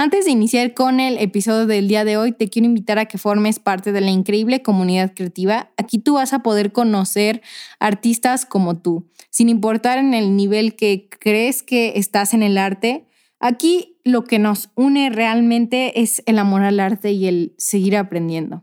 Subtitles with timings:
[0.00, 3.18] Antes de iniciar con el episodio del día de hoy, te quiero invitar a que
[3.18, 5.72] formes parte de la increíble comunidad creativa.
[5.76, 7.42] Aquí tú vas a poder conocer
[7.80, 13.08] artistas como tú, sin importar en el nivel que crees que estás en el arte.
[13.40, 18.62] Aquí lo que nos une realmente es el amor al arte y el seguir aprendiendo.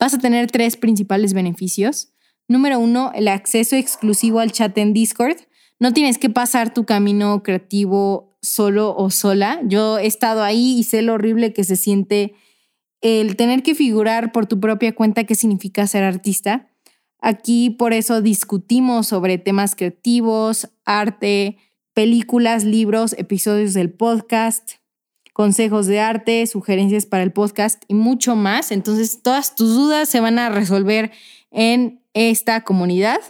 [0.00, 2.14] Vas a tener tres principales beneficios.
[2.48, 5.36] Número uno, el acceso exclusivo al chat en Discord.
[5.78, 9.60] No tienes que pasar tu camino creativo solo o sola.
[9.64, 12.34] Yo he estado ahí y sé lo horrible que se siente
[13.00, 16.68] el tener que figurar por tu propia cuenta qué significa ser artista.
[17.20, 21.56] Aquí por eso discutimos sobre temas creativos, arte,
[21.94, 24.72] películas, libros, episodios del podcast,
[25.32, 28.72] consejos de arte, sugerencias para el podcast y mucho más.
[28.72, 31.12] Entonces todas tus dudas se van a resolver
[31.50, 33.20] en esta comunidad.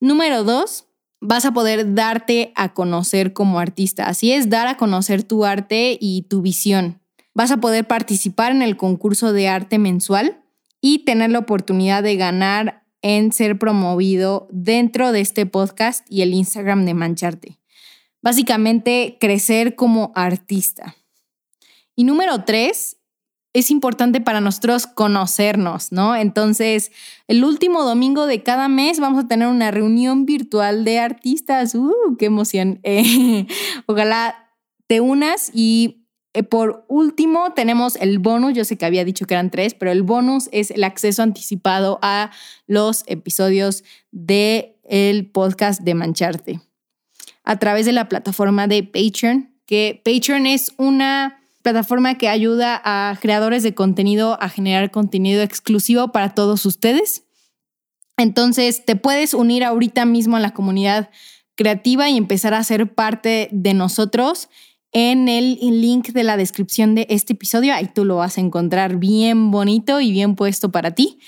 [0.00, 0.86] Número dos,
[1.24, 4.08] vas a poder darte a conocer como artista.
[4.08, 7.00] Así es, dar a conocer tu arte y tu visión.
[7.32, 10.42] Vas a poder participar en el concurso de arte mensual
[10.80, 16.34] y tener la oportunidad de ganar en ser promovido dentro de este podcast y el
[16.34, 17.58] Instagram de Mancharte.
[18.20, 20.94] Básicamente, crecer como artista.
[21.96, 22.98] Y número tres,
[23.54, 26.16] es importante para nosotros conocernos, ¿no?
[26.16, 26.90] Entonces,
[27.28, 31.74] el último domingo de cada mes vamos a tener una reunión virtual de artistas.
[31.74, 32.80] ¡Uh, qué emoción!
[32.96, 33.46] Eh,
[33.86, 34.50] ojalá
[34.86, 39.34] te unas y eh, por último tenemos el bonus, yo sé que había dicho que
[39.34, 42.30] eran tres, pero el bonus es el acceso anticipado a
[42.66, 46.60] los episodios del el podcast de Mancharte
[47.44, 53.16] a través de la plataforma de Patreon, que Patreon es una plataforma que ayuda a
[53.20, 57.24] creadores de contenido a generar contenido exclusivo para todos ustedes.
[58.18, 61.08] Entonces, te puedes unir ahorita mismo a la comunidad
[61.56, 64.50] creativa y empezar a ser parte de nosotros
[64.92, 67.72] en el link de la descripción de este episodio.
[67.72, 71.18] Ahí tú lo vas a encontrar bien bonito y bien puesto para ti.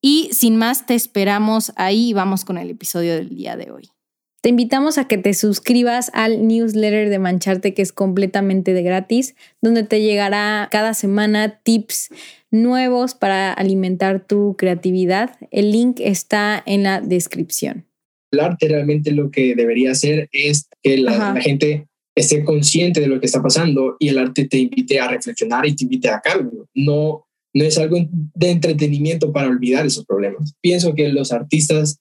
[0.00, 3.93] Y sin más, te esperamos ahí y vamos con el episodio del día de hoy.
[4.44, 9.36] Te invitamos a que te suscribas al newsletter de Mancharte que es completamente de gratis,
[9.62, 12.10] donde te llegará cada semana tips
[12.50, 15.38] nuevos para alimentar tu creatividad.
[15.50, 17.86] El link está en la descripción.
[18.32, 23.20] El arte realmente lo que debería hacer es que la, gente esté consciente de lo
[23.20, 26.68] que está pasando y el arte te invite a reflexionar y te invite a cambio.
[26.74, 27.96] No, no es algo
[28.34, 30.52] de entretenimiento para olvidar esos problemas.
[30.60, 31.98] Pienso que los artistas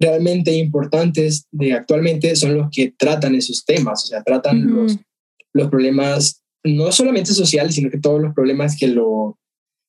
[0.00, 4.98] realmente importantes de actualmente son los que tratan esos temas, o sea, tratan los,
[5.52, 9.38] los problemas no solamente sociales, sino que todos los problemas que lo,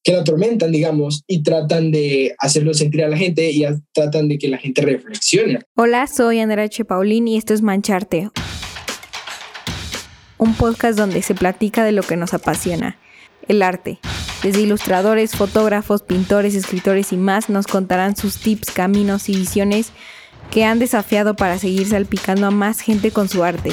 [0.03, 4.38] que lo atormentan, digamos, y tratan de hacerlo sentir a la gente y tratan de
[4.38, 5.59] que la gente reflexione.
[5.75, 6.85] Hola, soy Andrea H.
[6.85, 8.29] Paulín y esto es Mancharte,
[10.37, 12.99] un podcast donde se platica de lo que nos apasiona,
[13.47, 13.99] el arte.
[14.45, 19.91] Desde ilustradores, fotógrafos, pintores, escritores y más nos contarán sus tips, caminos y visiones
[20.51, 23.72] que han desafiado para seguir salpicando a más gente con su arte.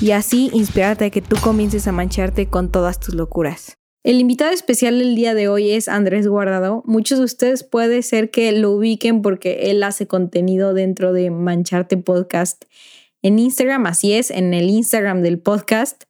[0.00, 3.78] Y así inspirarte a que tú comiences a mancharte con todas tus locuras.
[4.02, 6.82] El invitado especial del día de hoy es Andrés Guardado.
[6.84, 11.96] Muchos de ustedes puede ser que lo ubiquen porque él hace contenido dentro de Mancharte
[11.96, 12.64] Podcast
[13.22, 16.06] en Instagram, así es, en el Instagram del podcast.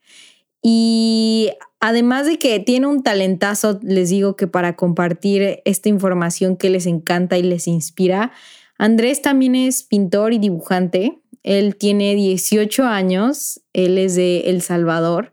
[0.62, 1.50] Y
[1.80, 6.86] además de que tiene un talentazo, les digo que para compartir esta información que les
[6.86, 8.30] encanta y les inspira,
[8.78, 11.18] Andrés también es pintor y dibujante.
[11.42, 15.32] Él tiene 18 años, él es de El Salvador,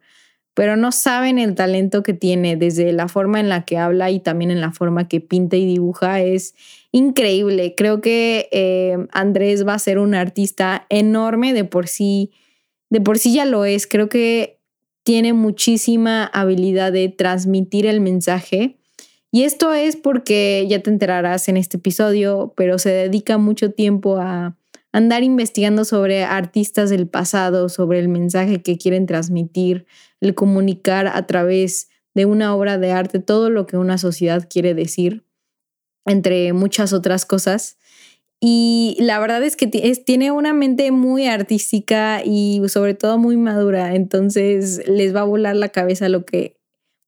[0.55, 4.19] pero no saben el talento que tiene desde la forma en la que habla y
[4.19, 6.21] también en la forma que pinta y dibuja.
[6.21, 6.55] Es
[6.91, 7.75] increíble.
[7.77, 12.31] Creo que eh, Andrés va a ser un artista enorme de por sí.
[12.89, 13.87] De por sí ya lo es.
[13.87, 14.58] Creo que
[15.03, 18.77] tiene muchísima habilidad de transmitir el mensaje.
[19.31, 24.17] Y esto es porque ya te enterarás en este episodio, pero se dedica mucho tiempo
[24.17, 24.57] a
[24.91, 29.85] andar investigando sobre artistas del pasado, sobre el mensaje que quieren transmitir,
[30.19, 34.73] el comunicar a través de una obra de arte todo lo que una sociedad quiere
[34.73, 35.23] decir,
[36.05, 37.77] entre muchas otras cosas.
[38.41, 43.95] Y la verdad es que tiene una mente muy artística y sobre todo muy madura,
[43.95, 46.55] entonces les va a volar la cabeza lo que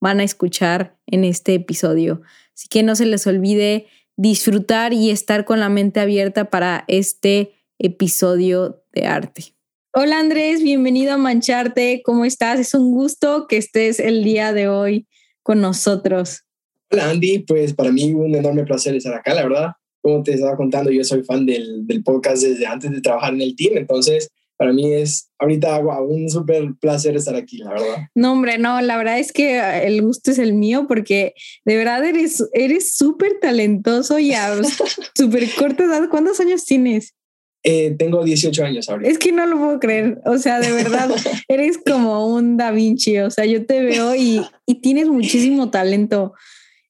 [0.01, 2.21] van a escuchar en este episodio.
[2.53, 3.87] Así que no se les olvide
[4.17, 9.55] disfrutar y estar con la mente abierta para este episodio de arte.
[9.93, 12.01] Hola Andrés, bienvenido a Mancharte.
[12.03, 12.59] ¿Cómo estás?
[12.59, 15.07] Es un gusto que estés el día de hoy
[15.43, 16.43] con nosotros.
[16.91, 19.71] Hola Andy, pues para mí un enorme placer estar acá, la verdad
[20.01, 23.41] como te estaba contando, yo soy fan del, del, podcast desde antes de trabajar en
[23.41, 24.29] el team, entonces
[24.61, 28.09] para mí es ahorita un súper placer estar aquí, la verdad.
[28.13, 31.33] No, hombre, no, la verdad es que el gusto es el mío porque
[31.65, 34.53] de verdad eres eres súper talentoso y a
[35.17, 36.07] súper corta edad.
[36.11, 37.15] ¿Cuántos años tienes?
[37.63, 39.07] Eh, tengo 18 años ahora.
[39.07, 40.19] Es que no lo puedo creer.
[40.25, 41.09] O sea, de verdad,
[41.47, 43.17] eres como un Da Vinci.
[43.17, 46.33] O sea, yo te veo y, y tienes muchísimo talento.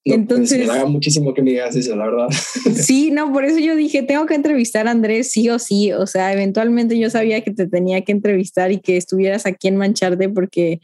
[0.03, 2.27] Pues, Entonces, me haga muchísimo que me digas eso, la verdad.
[2.75, 5.91] Sí, no, por eso yo dije, tengo que entrevistar a Andrés sí o sí.
[5.91, 9.77] O sea, eventualmente yo sabía que te tenía que entrevistar y que estuvieras aquí en
[9.77, 10.81] Mancharte porque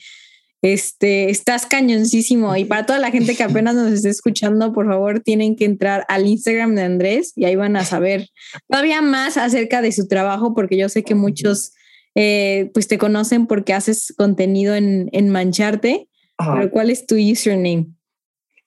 [0.62, 2.56] este, estás cañoncísimo.
[2.56, 6.06] Y para toda la gente que apenas nos esté escuchando, por favor, tienen que entrar
[6.10, 8.30] al Instagram de Andrés y ahí van a saber
[8.70, 11.74] todavía más acerca de su trabajo, porque yo sé que muchos
[12.14, 16.08] eh, pues te conocen porque haces contenido en, en Mancharte.
[16.38, 17.97] Pero ¿cuál es tu username?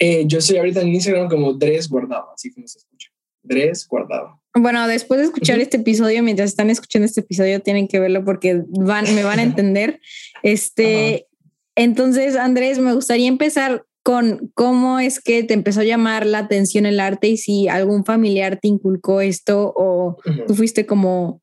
[0.02, 3.10] Eh, yo soy ahorita en Instagram como Dres Guardado, así como se escucha.
[3.42, 4.40] Dres Guardado.
[4.54, 8.62] Bueno, después de escuchar este episodio, mientras están escuchando este episodio, tienen que verlo porque
[8.66, 10.00] van, me van a entender.
[10.42, 11.26] Este,
[11.74, 16.86] entonces, Andrés, me gustaría empezar con cómo es que te empezó a llamar la atención
[16.86, 20.16] el arte y si algún familiar te inculcó esto o
[20.46, 21.42] tú fuiste como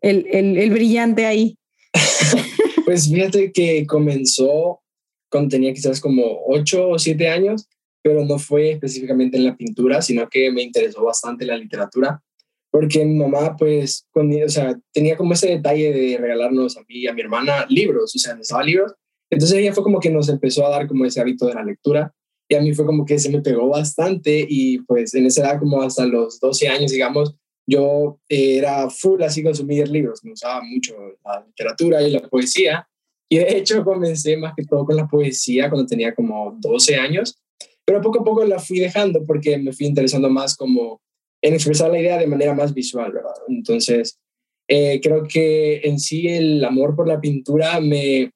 [0.00, 1.58] el, el, el brillante ahí.
[2.86, 4.80] pues fíjate que comenzó
[5.30, 7.68] cuando tenía quizás como ocho o siete años
[8.02, 12.22] pero no fue específicamente en la pintura, sino que me interesó bastante la literatura,
[12.70, 17.06] porque mi mamá, pues, o sea, tenía como ese detalle de regalarnos a mí y
[17.08, 18.94] a mi hermana libros, o sea, nos daba libros.
[19.28, 22.12] Entonces ella fue como que nos empezó a dar como ese hábito de la lectura
[22.48, 25.58] y a mí fue como que se me pegó bastante y pues en esa edad
[25.60, 30.96] como hasta los 12 años, digamos, yo era full así consumir libros, me usaba mucho
[31.24, 32.88] la literatura y la poesía
[33.28, 37.40] y de hecho comencé más que todo con la poesía cuando tenía como 12 años
[37.90, 41.02] pero poco a poco la fui dejando porque me fui interesando más como
[41.42, 43.34] en expresar la idea de manera más visual, ¿verdad?
[43.48, 44.20] Entonces,
[44.68, 48.30] eh, creo que en sí el amor por la pintura me,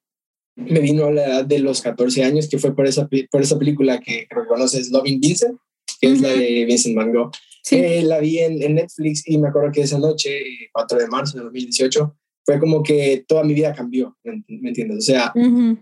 [0.57, 3.57] me vino a la edad de los 14 años, que fue por esa, por esa
[3.57, 5.57] película que creo que conoces, Loving Vincent,
[6.01, 7.31] que es la de Vincent Van Gogh.
[7.63, 7.77] Sí.
[7.77, 10.43] Eh, la vi en, en, Netflix y me acuerdo que esa noche,
[10.73, 12.13] 4 de marzo de 2018,
[12.45, 14.99] fue como que toda mi vida cambió, ¿me entiendes?
[14.99, 15.33] O sea,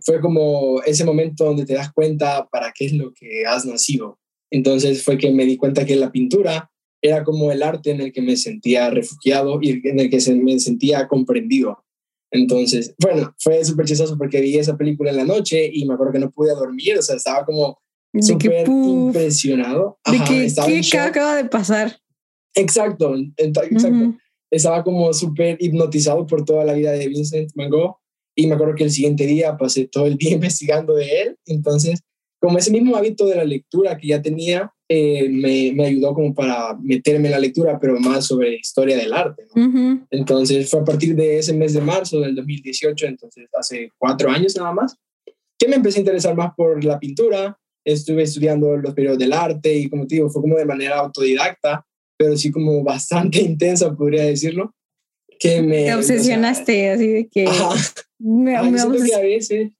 [0.04, 4.18] fue como ese momento donde te das cuenta para qué es lo que has nacido.
[4.50, 6.70] Entonces fue que me di cuenta que la pintura
[7.02, 10.58] era como el arte en el que me sentía refugiado y en el que me
[10.60, 11.84] sentía comprendido.
[12.30, 16.12] Entonces, bueno, fue súper chistoso porque vi esa película en la noche y me acuerdo
[16.12, 17.78] que no pude dormir, o sea, estaba como
[18.20, 19.98] súper impresionado.
[20.06, 21.98] ¿De qué acaba de pasar?
[22.54, 24.14] Exacto, exacto
[24.52, 27.96] estaba como súper hipnotizado por toda la vida de Vincent Van Gogh
[28.36, 32.00] y me acuerdo que el siguiente día pasé todo el día investigando de él, entonces
[32.40, 36.34] como ese mismo hábito de la lectura que ya tenía, eh, me, me, ayudó como
[36.34, 39.44] para meterme en la lectura, pero más sobre historia del arte.
[40.10, 44.56] Entonces fue a partir de ese mes de marzo del 2018, entonces hace cuatro años
[44.56, 44.96] nada más,
[45.56, 47.56] que me empecé a interesar más por la pintura.
[47.84, 51.86] Estuve estudiando los periodos del arte y como te digo, fue como de manera autodidacta
[52.22, 54.74] pero sí como bastante intensa, podría decirlo.
[55.38, 57.46] Que me, Te obsesionaste, así de que...
[58.18, 59.72] Me, me que a veces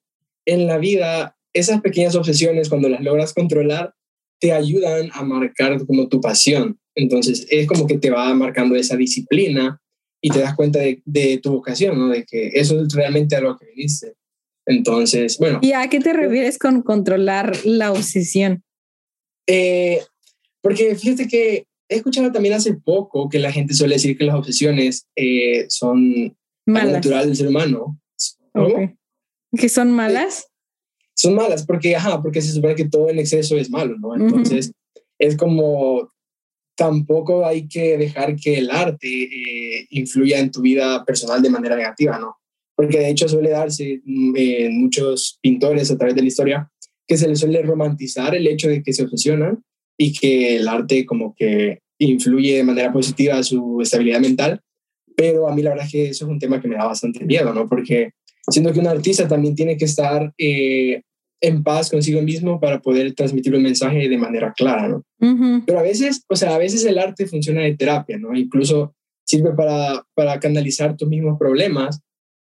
[0.44, 3.94] en la vida esas pequeñas obsesiones, cuando las logras controlar,
[4.40, 6.80] te ayudan a marcar como tu pasión.
[6.96, 9.80] Entonces es como que te va marcando esa disciplina
[10.20, 12.08] y te das cuenta de, de tu vocación, ¿no?
[12.08, 14.14] De que eso es realmente a lo que viniste.
[14.66, 15.60] Entonces, bueno.
[15.62, 18.64] ¿Y a qué te refieres con controlar la obsesión?
[19.46, 20.00] Eh,
[20.61, 24.37] porque fíjate que he escuchado también hace poco que la gente suele decir que las
[24.37, 28.00] obsesiones eh, son natural del ser humano.
[29.56, 30.49] ¿Que son malas?
[31.14, 34.14] Son malas porque, ajá, porque se supone que todo en exceso es malo, ¿no?
[34.14, 34.72] Entonces,
[35.18, 36.11] es como
[36.76, 41.76] tampoco hay que dejar que el arte eh, influya en tu vida personal de manera
[41.76, 42.37] negativa, ¿no?
[42.75, 46.72] Porque de hecho suele darse mm, en muchos pintores a través de la historia
[47.06, 49.62] que se les suele romantizar el hecho de que se obsesionan
[49.99, 54.61] y que el arte como que influye de manera positiva su estabilidad mental,
[55.16, 57.25] pero a mí la verdad es que eso es un tema que me da bastante
[57.25, 57.68] miedo, ¿no?
[57.68, 58.11] Porque
[58.49, 61.02] siendo que un artista también tiene que estar eh,
[61.40, 65.04] en paz consigo mismo para poder transmitir un mensaje de manera clara, ¿no?
[65.66, 68.35] Pero a veces, o sea, a veces el arte funciona de terapia, ¿no?
[68.35, 68.94] Incluso
[69.25, 72.00] sirve para, para canalizar tus mismos problemas,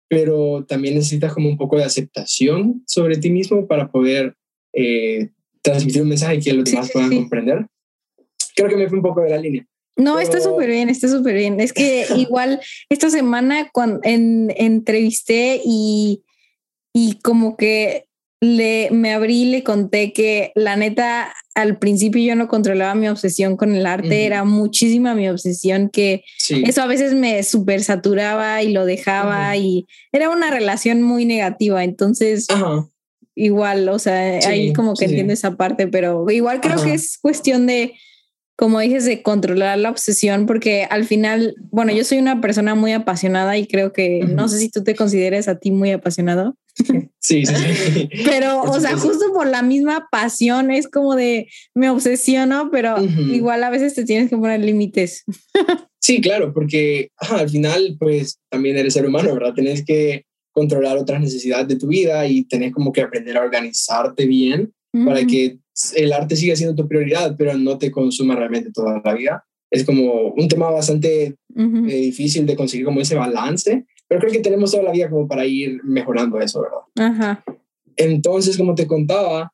[0.08, 4.34] pero también necesitas como un poco de aceptación sobre ti mismo para poder
[4.72, 5.30] eh,
[5.62, 7.66] transmitir un mensaje que los demás puedan comprender.
[8.66, 9.66] Creo que me fui un poco de la línea.
[9.96, 11.60] No, está súper bien, está súper bien.
[11.60, 16.22] Es que igual esta semana cuando en, entrevisté y,
[16.92, 18.06] y como que
[18.40, 23.06] le, me abrí y le conté que la neta, al principio yo no controlaba mi
[23.08, 28.62] obsesión con el arte, era muchísima mi obsesión que eso a veces me super saturaba
[28.62, 31.84] y lo dejaba y era una relación muy negativa.
[31.84, 32.46] Entonces,
[33.34, 37.66] igual, o sea, ahí como que entiendo esa parte, pero igual creo que es cuestión
[37.66, 37.92] de
[38.60, 42.92] como dices, de controlar la obsesión, porque al final, bueno, yo soy una persona muy
[42.92, 46.54] apasionada y creo que, no sé si tú te consideres a ti muy apasionado.
[47.20, 48.10] Sí, sí, sí.
[48.26, 52.96] Pero, o sea, justo por la misma pasión es como de, me obsesiono, pero
[53.32, 55.24] igual a veces te tienes que poner límites.
[55.98, 59.54] Sí, claro, porque al final, pues también eres ser humano, ¿verdad?
[59.54, 64.26] Tienes que controlar otras necesidades de tu vida y tenés como que aprender a organizarte
[64.26, 65.58] bien para que
[65.94, 69.44] el arte siga siendo tu prioridad, pero no te consuma realmente toda la vida.
[69.70, 74.40] Es como un tema bastante eh, difícil de conseguir como ese balance, pero creo que
[74.40, 77.12] tenemos toda la vida como para ir mejorando eso, ¿verdad?
[77.12, 77.44] Ajá.
[77.96, 79.52] Entonces, como te contaba,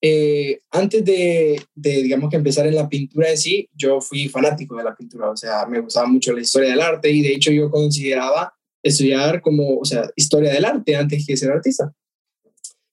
[0.00, 4.76] eh, antes de, de, digamos que empezar en la pintura en sí, yo fui fanático
[4.76, 7.52] de la pintura, o sea, me gustaba mucho la historia del arte y de hecho
[7.52, 11.92] yo consideraba estudiar como, o sea, historia del arte antes que ser artista.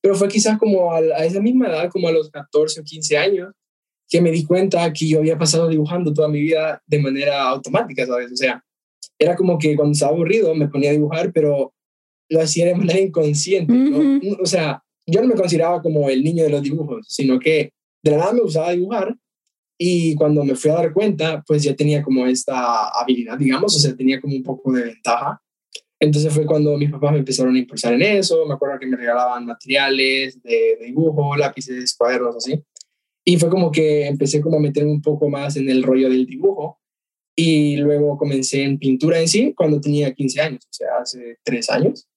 [0.02, 3.54] Pero fue quizás como a, esa misma edad, como a los 14 o 15 años,
[4.08, 8.06] que me di cuenta que yo había pasado dibujando toda mi vida de manera automática,
[8.06, 8.32] ¿sabes?
[8.32, 8.64] O sea,
[9.20, 11.74] era como que cuando estaba aburrido me ponía a dibujar, pero
[12.30, 14.20] lo hacía de manera inconsciente, ¿no?
[14.42, 17.72] O sea, yo no me consideraba como el niño de los dibujos, sino que
[18.04, 19.16] de la nada me gustaba dibujar
[19.78, 23.80] y cuando me fui a dar cuenta, pues ya tenía como esta habilidad, digamos, o
[23.80, 25.42] sea, tenía como un poco de ventaja.
[26.00, 28.98] Entonces fue cuando mis papás me empezaron a impulsar en eso, me acuerdo que me
[28.98, 32.62] regalaban materiales de, dibujo, lápices, cuadernos, así.
[33.26, 36.26] Y fue como que empecé como a meterme un poco más en el rollo del
[36.26, 36.80] dibujo.
[37.36, 41.70] Y luego comencé en pintura en sí cuando tenía 15 años, o sea, hace tres
[41.70, 42.08] años.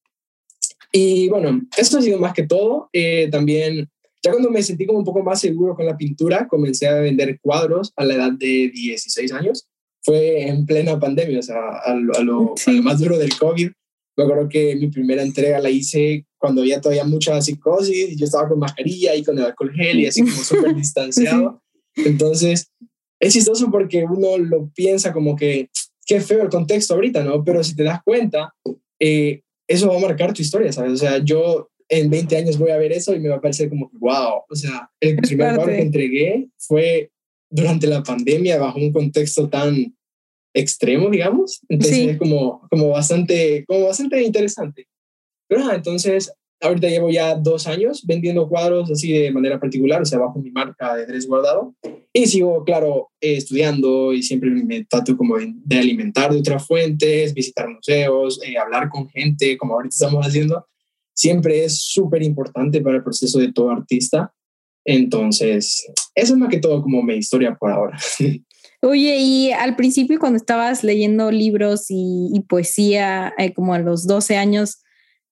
[0.92, 2.88] Y bueno, esto ha sido más que todo.
[2.92, 3.90] Eh, también,
[4.22, 7.38] ya cuando me sentí como un poco más seguro con la pintura, comencé a vender
[7.40, 9.69] cuadros a la edad de 16 años
[10.02, 13.71] fue en plena pandemia, o sea, a lo, más duro del COVID.
[14.16, 18.25] Me acuerdo que mi primera entrega la hice cuando había todavía mucha psicosis y yo
[18.25, 21.62] estaba con mascarilla y con el alcohol gel y así como súper distanciado.
[21.95, 22.71] Entonces,
[23.21, 25.71] es chistoso porque uno lo piensa como que
[26.07, 27.45] qué feo el contexto ahorita, ¿no?
[27.45, 28.54] Pero si te das cuenta,
[28.99, 30.92] eh, eso va a marcar tu historia, ¿sabes?
[30.92, 33.69] O sea, yo en 20 años voy a ver eso y me va a parecer
[33.69, 37.11] como wow, o sea, el primer cuadro que entregué fue
[37.50, 39.95] durante la pandemia bajo un contexto tan
[40.54, 41.61] extremo, digamos.
[41.69, 44.88] Entonces es como, como, bastante, como bastante interesante.
[45.49, 50.19] Pero entonces ahorita llevo ya dos años vendiendo cuadros así de manera particular, o sea,
[50.19, 51.75] bajo mi marca de Dres Guardado.
[52.12, 57.69] Y sigo, claro, estudiando y siempre me trato como de, alimentar de otras fuentes, visitar
[57.69, 60.66] museos, eh, hablar con gente, como ahorita estamos haciendo.
[61.14, 64.33] Siempre es súper importante para el proceso de todo artista
[64.94, 67.99] entonces, eso es más que todo como mi historia por ahora.
[68.82, 74.37] Oye, y al principio cuando estabas leyendo libros y, poesía, eh, como a los 12
[74.37, 74.82] años,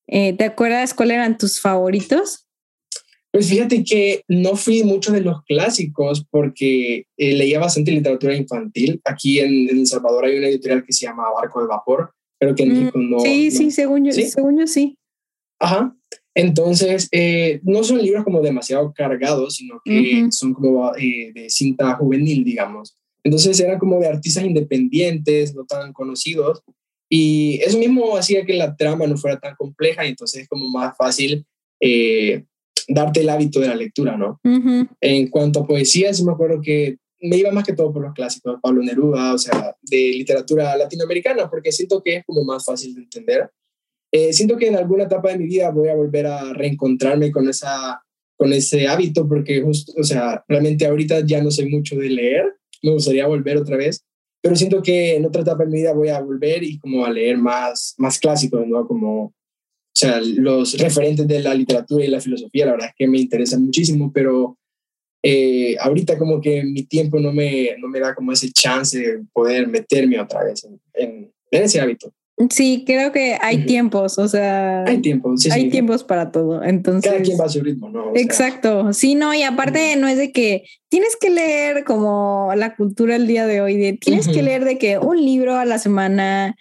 [0.07, 2.47] eh, ¿te acuerdas cuáles eran tus favoritos?
[3.31, 9.01] Pues fíjate que no fui mucho de los clásicos porque eh, leía bastante literatura infantil.
[9.05, 12.63] Aquí en, El Salvador hay una editorial que se llama Barco de Vapor, pero que
[12.63, 13.21] en mm, México no.
[13.21, 14.99] Sí, sí, según yo, según yo sí.
[15.59, 15.95] Ajá.
[16.39, 21.97] Entonces, eh, no son libros como demasiado cargados, sino que son como eh, de cinta
[21.97, 22.97] juvenil, digamos.
[23.25, 26.63] Entonces, eran como de artistas independientes, no tan conocidos.
[27.11, 30.69] Y eso mismo hacía que la trama no fuera tan compleja y entonces es como
[30.69, 31.45] más fácil
[31.81, 32.45] eh,
[32.87, 34.41] darte el hábito de la lectura, ¿no?
[35.01, 38.15] En cuanto a poesía, sí me acuerdo que me iba más que todo por los
[38.15, 42.95] clásicos, Pablo Neruda, o sea, de literatura latinoamericana, porque siento que es como más fácil
[42.95, 43.51] de entender.
[44.11, 47.49] Eh, siento que en alguna etapa de mi vida voy a volver a reencontrarme con,
[47.49, 48.03] esa,
[48.37, 52.57] con ese hábito, porque justo, o sea, realmente ahorita ya no soy mucho de leer,
[52.83, 54.05] me gustaría volver otra vez,
[54.41, 57.11] pero siento que en otra etapa de mi vida voy a volver y como a
[57.11, 58.87] leer más, más clásicos, ¿no?
[58.87, 59.35] Como, o
[59.95, 63.65] sea, los referentes de la literatura y la filosofía, la verdad es que me interesan
[63.65, 64.57] muchísimo, pero
[65.23, 69.25] eh, ahorita como que mi tiempo no me, no me da como ese chance de
[69.33, 72.13] poder meterme otra vez en, en ese hábito.
[72.51, 76.63] Sí, creo que hay tiempos, o sea, hay tiempos, sí, hay tiempos para todo.
[76.63, 78.13] Entonces, cada quien va a su ritmo, ¿no?
[78.15, 78.93] exacto.
[78.93, 83.27] Sí, no, y aparte no es de que tienes que leer como la cultura el
[83.27, 86.55] día de hoy, de tienes que leer de que un libro a la semana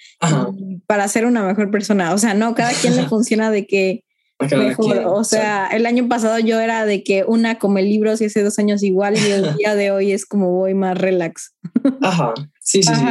[0.87, 2.13] para ser una mejor persona.
[2.13, 4.03] O sea, no, cada quien le funciona de que
[4.39, 5.03] mejor.
[5.05, 8.59] o sea, el año pasado yo era de que una come libros y hace dos
[8.59, 11.55] años igual y el día de hoy es como voy más relax.
[12.01, 13.05] Ajá, sí, sí, sí.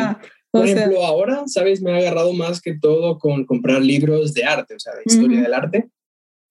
[0.59, 1.83] Por ejemplo, ahora, ¿sabes?
[1.83, 5.43] Me ha agarrado más que todo con comprar libros de arte, o sea, de historia
[5.43, 5.89] del arte.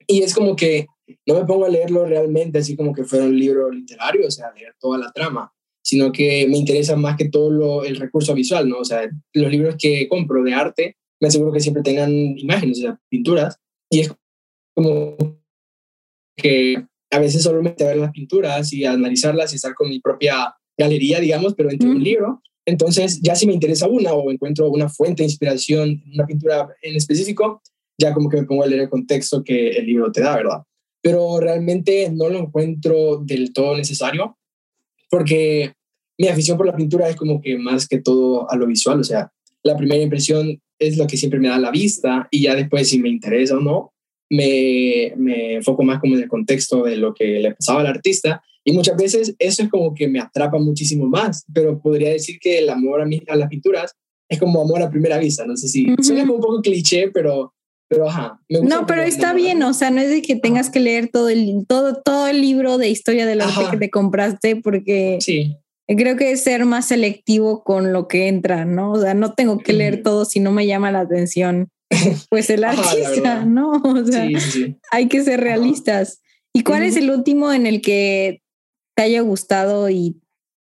[0.07, 0.87] Y es como que
[1.25, 4.51] no me pongo a leerlo realmente así como que fuera un libro literario, o sea,
[4.53, 5.51] leer toda la trama,
[5.83, 8.79] sino que me interesa más que todo lo, el recurso visual, ¿no?
[8.79, 12.81] O sea, los libros que compro de arte, me aseguro que siempre tengan imágenes, o
[12.81, 13.57] sea, pinturas,
[13.89, 14.15] y es
[14.75, 15.15] como
[16.35, 20.55] que a veces solo me ver las pinturas y analizarlas y estar con mi propia
[20.77, 22.41] galería, digamos, pero dentro de un libro.
[22.65, 26.95] Entonces, ya si me interesa una o encuentro una fuente de inspiración una pintura en
[26.95, 27.61] específico,
[27.97, 30.63] ya como que me pongo a leer el contexto que el libro te da, ¿verdad?
[31.01, 34.37] Pero realmente no lo encuentro del todo necesario,
[35.09, 35.73] porque
[36.17, 39.03] mi afición por la pintura es como que más que todo a lo visual, o
[39.03, 39.31] sea,
[39.63, 42.99] la primera impresión es lo que siempre me da la vista y ya después si
[42.99, 43.93] me interesa o no,
[44.29, 48.43] me, me enfoco más como en el contexto de lo que le pasaba al artista
[48.67, 52.57] y muchas veces eso es como que me atrapa muchísimo más, pero podría decir que
[52.57, 53.93] el amor a, mí, a las pinturas
[54.27, 57.53] es como amor a primera vista, no sé si suena como un poco cliché, pero,
[57.87, 58.39] pero ajá.
[58.49, 61.65] no, pero está bien, o sea, no es de que tengas que leer todo el,
[61.67, 65.55] todo, todo el libro de historia del arte que te compraste, porque sí.
[65.87, 68.93] creo que es ser más selectivo con lo que entra, ¿no?
[68.93, 71.69] O sea, no tengo que leer todo si no me llama la atención.
[72.29, 73.73] Pues el artista, ¿no?
[73.83, 74.27] O sea,
[74.91, 76.23] hay que ser realistas.
[76.51, 78.41] ¿Y cuál es el último en el que
[78.95, 80.19] te haya gustado y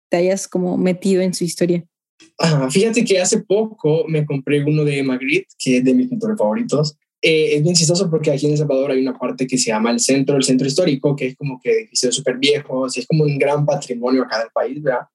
[0.10, 1.86] te hayas como metido en su historia?
[2.70, 6.96] fíjate que hace poco me compré uno de Magritte, que es de mis pintores favoritos.
[7.22, 9.92] Eh, es bien chistoso porque aquí en El Salvador hay una parte que se llama
[9.92, 13.38] el centro, el centro histórico, que es como que edificios súper viejos, es como un
[13.38, 15.08] gran patrimonio acá del país, ¿verdad?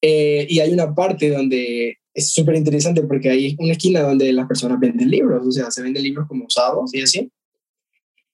[0.00, 4.46] Eh, y hay una parte donde es súper interesante porque hay una esquina donde las
[4.46, 7.30] personas venden libros, o sea, se venden libros como usados y así.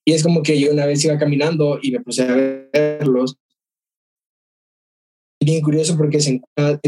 [0.04, 2.34] Y es como que yo una vez iba caminando y me puse a
[2.72, 3.36] verlos.
[5.48, 6.78] Bien curioso porque se encuentran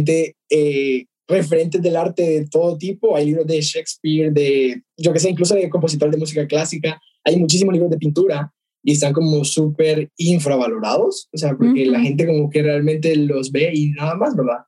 [0.51, 3.17] eh, referentes del arte de todo tipo.
[3.17, 7.01] Hay libros de Shakespeare, de, yo que sé, incluso de compositor de música clásica.
[7.25, 8.53] Hay muchísimos libros de pintura
[8.83, 11.31] y están como súper infravalorados.
[11.33, 14.59] O sea, porque la gente como que realmente los ve y nada más, ¿verdad?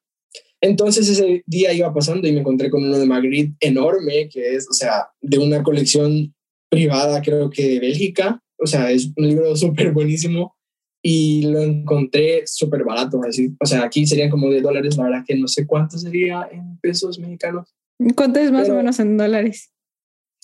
[0.63, 4.67] Entonces ese día iba pasando y me encontré con uno de Magritte enorme, que es,
[4.71, 6.35] o sea, de una colección
[6.71, 8.41] privada, creo que de Bélgica.
[8.57, 10.55] O sea, es un libro súper buenísimo
[11.03, 13.21] y lo encontré súper barato.
[13.29, 13.55] Así.
[13.61, 16.79] O sea, aquí serían como de dólares, la verdad que no sé cuánto sería en
[16.79, 17.75] pesos mexicanos.
[18.17, 19.73] ¿Cuánto es más o menos en dólares?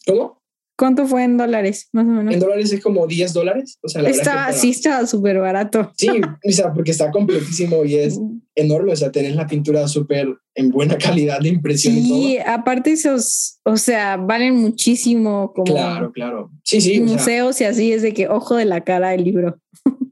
[0.07, 0.42] ¿Cómo?
[0.79, 2.33] ¿Cuánto fue en dólares, más o menos?
[2.33, 3.81] En dólares es como 10 dólares.
[3.83, 5.91] O sea, la está, sí, está súper barato.
[5.97, 8.21] Sí, o sea, porque está completísimo y es
[8.55, 8.93] enorme.
[8.93, 11.97] O sea, tenés la pintura súper en buena calidad de impresión.
[11.97, 15.53] Sí, y aparte esos, o sea, valen muchísimo.
[15.53, 16.53] Como claro, claro.
[16.62, 17.01] Sí, sí.
[17.01, 19.59] Museos y así es de que ojo de la cara el libro.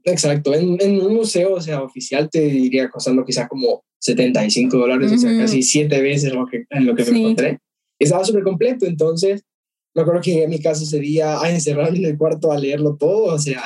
[0.03, 0.53] Exacto.
[0.53, 5.17] En, en, un museo, o sea, oficial te diría costando quizás como 75 dólares, o
[5.17, 7.59] sea, casi siete veces lo que, en lo que me encontré.
[7.97, 9.45] Estaba súper completo, entonces
[9.97, 12.97] me acuerdo que en mi casa ese día a encerrarme en el cuarto a leerlo
[12.97, 13.63] todo, o sea,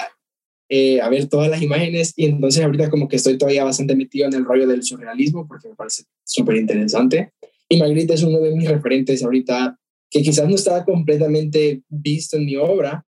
[0.69, 4.27] eh, a ver todas las imágenes y entonces ahorita como que estoy todavía bastante metido
[4.27, 7.33] en el rollo del surrealismo porque me parece súper interesante.
[7.67, 9.77] Y Magritte es uno de mis referentes ahorita
[10.09, 13.05] que quizás no está completamente visto en mi obra,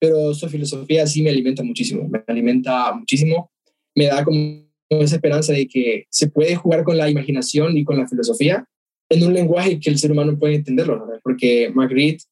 [0.00, 3.50] pero su filosofía sí me alimenta muchísimo, me alimenta muchísimo,
[3.94, 7.98] me da como esa esperanza de que se puede jugar con la imaginación y con
[7.98, 8.64] la filosofía
[9.10, 11.12] en un lenguaje que el ser humano puede entenderlo, ¿no?
[11.22, 12.24] porque Magritte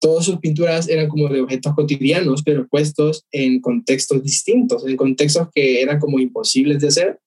[0.00, 5.48] todas sus pinturas eran como de objetos cotidianos, pero puestos en contextos distintos, en contextos
[5.54, 7.20] que eran como imposibles de hacer.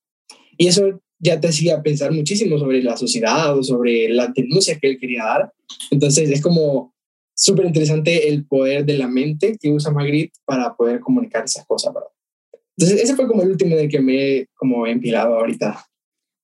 [0.57, 4.89] Y eso ya te hacía pensar muchísimo sobre la sociedad o sobre las denuncias que
[4.89, 5.53] él quería dar.
[5.91, 6.93] Entonces es como
[7.35, 11.93] súper interesante el poder de la mente que usa Magritte para poder comunicar esas cosas,
[11.93, 12.09] ¿verdad?
[12.77, 15.85] Entonces ese fue como el último de que me he como empilado ahorita.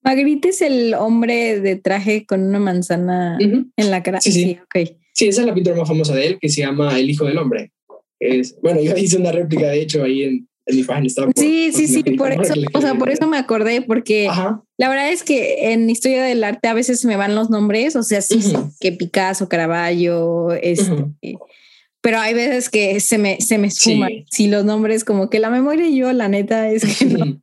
[0.03, 4.21] Magritte es el hombre de traje con una manzana en la cara.
[4.21, 4.43] Sí, sí.
[4.43, 4.97] sí okay.
[5.17, 7.39] Sí, esa es la pintura más famosa de él, que se llama El Hijo del
[7.39, 7.71] Hombre.
[8.19, 11.09] Es, bueno, yo hice una réplica, de hecho, ahí en, en mi página.
[11.35, 14.29] sí, sí, sí, por eso, o sea, por eso me acordé, porque
[14.77, 18.03] la verdad es que en historia del arte a veces me van los nombres, o
[18.03, 18.39] sea, sí,
[18.79, 21.05] que Picasso, Caravaggio, este,
[22.01, 24.47] pero hay veces que se me, se me suman, sí.
[24.47, 27.41] los nombres, como que la memoria y yo, la neta, es que no,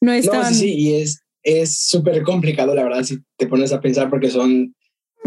[0.00, 0.42] no están...
[0.42, 4.10] No, sí, sí, y es es súper complicado, la verdad, si te pones a pensar,
[4.10, 4.74] porque son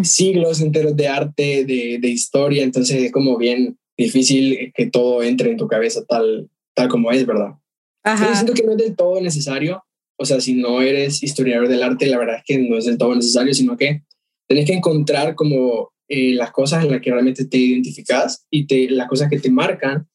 [0.04, 5.52] siglos enteros de arte, de, de, historia, entonces es como bien difícil que todo entre
[5.52, 7.56] en tu cabeza tal, tal como es, ¿verdad?
[8.04, 8.28] Ajá.
[8.28, 9.84] Yo siento que no es del todo necesario,
[10.18, 12.98] o sea, si no eres historiador del arte, la verdad es que no es del
[12.98, 14.04] todo necesario, sino que
[14.48, 18.90] tenés que encontrar como eh, las cosas en las que realmente te identificas y te,
[18.90, 20.08] las cosas que te marcan,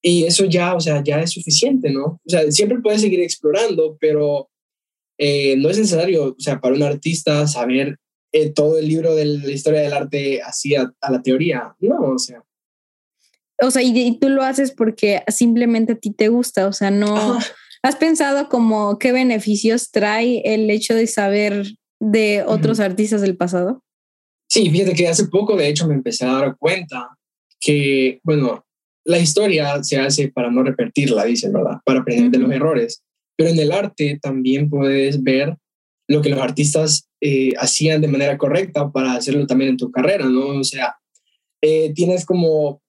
[0.00, 2.20] y eso ya, o sea, ya es suficiente, ¿no?
[2.24, 4.48] O sea, siempre puedes seguir explorando, pero
[5.18, 7.98] eh, no es necesario, o sea, para un artista saber
[8.32, 11.74] eh, todo el libro de la historia del arte así a, la teoría.
[11.80, 12.42] No, o sea.
[13.60, 17.38] o sea, y, tú lo haces porque simplemente a ti te gusta, o sea, no...
[17.80, 21.64] ¿Has pensado como qué beneficios trae el hecho de saber
[22.00, 23.84] de otros artistas del pasado?
[24.48, 27.16] Sí, fíjate que hace poco, de hecho, me empecé a dar cuenta
[27.60, 28.66] que, bueno,
[29.04, 31.78] la historia se hace para no repetirla, dicen, ¿verdad?
[31.84, 33.02] Para aprender de los errores.
[33.36, 35.56] Pero en el arte también puedes ver
[36.08, 40.24] lo que los artistas eh, hacían de manera correcta para hacerlo también en tu carrera,
[40.26, 40.58] ¿no?
[40.58, 40.96] O sea,
[41.62, 42.80] eh, tienes como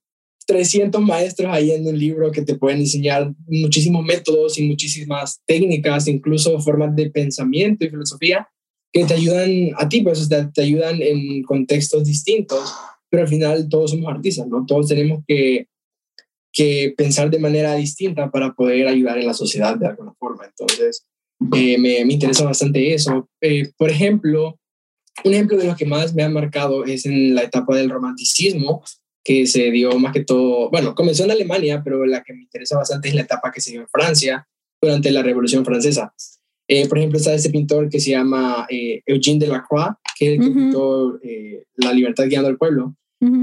[0.47, 6.07] 300 maestros ahí en un libro que te pueden enseñar muchísimos métodos y muchísimas técnicas,
[6.07, 8.47] incluso formas de pensamiento y filosofía
[8.91, 12.73] que te ayudan a ti, pues te, ayudan en contextos distintos,
[13.09, 14.65] pero al final todos somos artistas, ¿no?
[14.65, 15.67] Todos tenemos que,
[16.51, 20.45] que pensar de manera distinta para poder ayudar en la sociedad de alguna forma.
[20.45, 21.05] Entonces,
[21.55, 23.29] eh, me, me, interesa bastante eso.
[23.41, 24.59] Eh, por ejemplo,
[25.23, 28.83] un ejemplo de lo que más me ha marcado es en la etapa del romanticismo,
[29.23, 32.77] que se dio más que todo, bueno, comenzó en Alemania, pero la que me interesa
[32.77, 34.47] bastante es la etapa que se dio en Francia
[34.81, 36.13] durante la Revolución Francesa.
[36.67, 40.45] Eh, por ejemplo, está este pintor que se llama eh, Eugène Delacroix, que es el
[40.45, 42.95] que pintó eh, La libertad guiando al pueblo.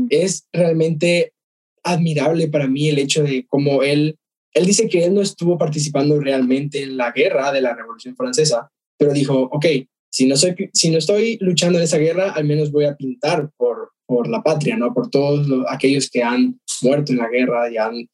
[0.08, 1.34] Es realmente
[1.82, 4.16] admirable para mí el hecho de cómo él,
[4.56, 8.70] él dice que él no estuvo participando realmente en la guerra de la Revolución Francesa,
[8.98, 9.66] pero dijo, ok,
[10.10, 13.92] si no, estoy luchando en esa guerra, al menos voy a pintar por,
[14.30, 14.94] la patria, ¿no?
[14.94, 18.08] Por todos aquellos que han muerto en la guerra y han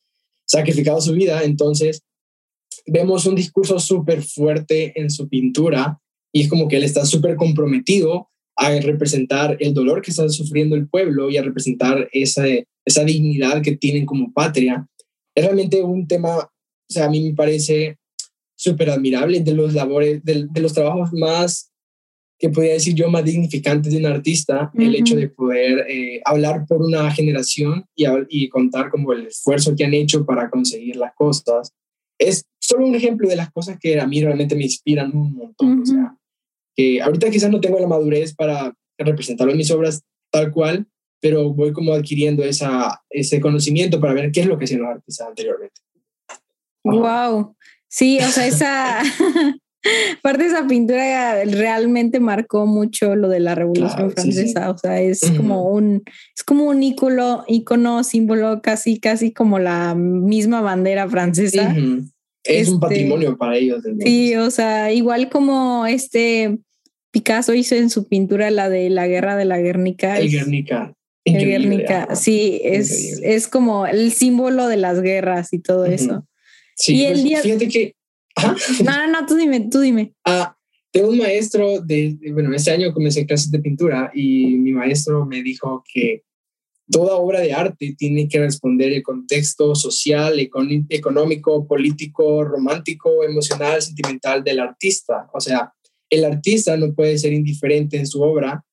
[0.44, 1.44] sacrificado su vida.
[1.44, 2.02] Entonces,
[2.86, 6.00] vemos un discurso súper fuerte en su pintura
[6.32, 10.74] y es como que él está súper comprometido a representar el dolor que está sufriendo
[10.74, 14.88] el pueblo y a representar esa dignidad que tienen como patria.
[15.34, 16.50] Es realmente un tema, o
[16.88, 17.98] sea, a mí me parece
[18.54, 21.72] súper admirable de los labores, de, de los trabajos más
[22.42, 26.66] que podría decir yo más dignificante de un artista, el hecho de poder eh, hablar
[26.66, 31.14] por una generación y, y, contar como el esfuerzo que han hecho para conseguir las
[31.14, 31.72] cosas.
[32.18, 35.82] Es solo un ejemplo de las cosas que a mí realmente me inspiran un montón.
[35.82, 36.16] O sea,
[36.74, 40.88] que ahorita quizás no tengo la madurez para representarlo en mis obras tal cual,
[41.22, 44.90] pero voy como adquiriendo esa, ese conocimiento para ver qué es lo que hacían los
[44.90, 45.80] artistas anteriormente.
[46.84, 47.54] Wow.
[47.88, 49.02] Sí, o sea, esa,
[50.18, 54.70] Aparte, esa pintura realmente marcó mucho lo de la Revolución Francesa.
[54.70, 56.04] O sea, es como un,
[56.36, 61.74] es como un ícono, ícono, símbolo, casi, casi como la misma bandera francesa.
[62.44, 63.82] Es un este, patrimonio para ellos.
[64.00, 66.58] Sí, o sea, igual como este
[67.10, 70.18] Picasso hizo en su pintura la de la guerra de la Guernica.
[70.18, 70.94] El Guernica.
[71.24, 76.26] El Guernica, sí, es, es como el símbolo de las guerras y todo eso.
[76.74, 77.40] Sí, y el pues, día...
[77.42, 77.96] fíjate que
[78.84, 80.14] no, no, tú dime, tú dime.
[80.24, 80.56] Ah,
[80.90, 85.42] tengo un maestro de, bueno, este año comencé clases de pintura y mi maestro me
[85.42, 86.22] dijo que
[86.90, 94.44] toda obra de arte tiene que responder el contexto social, económico, político, romántico, emocional, sentimental
[94.44, 95.28] del artista.
[95.32, 95.72] O sea,
[96.10, 98.64] el artista no puede ser indiferente en su obra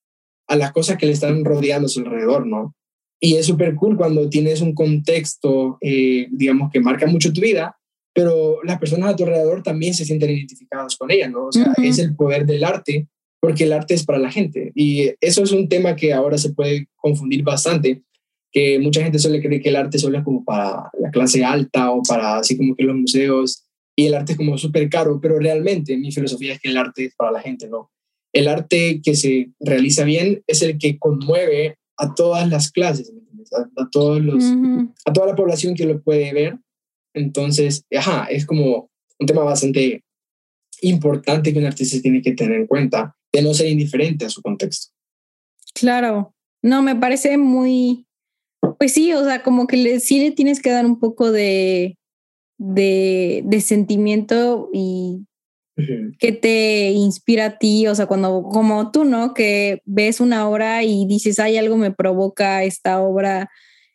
[0.50, 2.74] a las cosas que le están rodeando a su alrededor, ¿no?
[3.20, 7.76] Y es súper cool cuando tienes un contexto, eh, digamos, que marca mucho tu vida,
[8.12, 11.46] pero las personas a tu alrededor también se sienten identificadas con ella, ¿no?
[11.46, 13.06] O sea, es el poder del arte,
[13.40, 14.72] porque el arte es para la gente.
[14.74, 18.02] Y eso es un tema que ahora se puede confundir bastante,
[18.50, 21.92] que mucha gente suele creer que el arte solo es como para la clase alta
[21.92, 25.38] o para así como que los museos, y el arte es como súper caro, pero
[25.38, 27.92] realmente mi filosofía es que el arte es para la gente, ¿no?
[28.32, 33.12] El arte que se realiza bien es el que conmueve a todas las clases,
[33.76, 34.44] a, todos los,
[35.04, 36.58] a toda la población que lo puede ver.
[37.14, 40.04] Entonces, ajá, es como un tema bastante
[40.82, 44.42] importante que un artista tiene que tener en cuenta, de no ser indiferente a su
[44.42, 44.92] contexto.
[45.74, 48.06] Claro, no, me parece muy,
[48.78, 51.96] pues sí, o sea, como que le, sí le tienes que dar un poco de,
[52.58, 55.26] de, de sentimiento y
[56.18, 59.32] que te inspira a ti, o sea, cuando como tú, ¿no?
[59.34, 63.50] Que ves una obra y dices, hay algo me provoca esta obra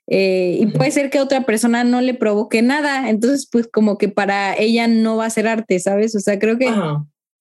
[0.07, 4.07] eh, y puede ser que otra persona no le provoque nada, entonces pues como que
[4.07, 6.15] para ella no va a ser arte, ¿sabes?
[6.15, 6.71] O sea, creo que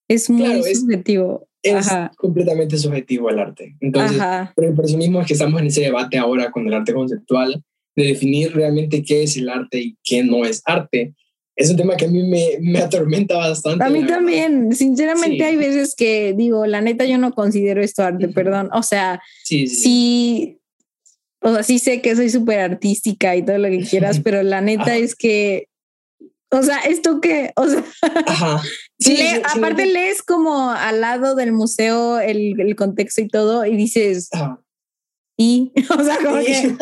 [0.08, 1.46] es muy subjetivo.
[1.62, 3.74] Es, completamente subjetivo el arte.
[3.80, 4.20] Entonces,
[4.54, 7.62] por, eso mismo es que estamos en ese debate ahora con el arte conceptual,
[7.96, 11.14] de definir realmente qué es el arte y qué no es arte.
[11.56, 13.84] Es un tema que a mí me, me atormenta bastante.
[13.84, 18.28] A mí también, sinceramente hay veces que digo, la neta yo no considero esto arte,
[18.28, 18.70] perdón.
[18.72, 20.58] O sea, sí, sí
[21.44, 24.62] o sea, sí sé que soy súper artística y todo lo que quieras, pero la
[24.62, 25.68] neta es que,
[26.50, 27.84] o sea, esto que, o sea,
[29.54, 34.30] aparte lees como al lado del museo el, el contexto y todo y dices,
[35.36, 36.74] y, o sea, como que...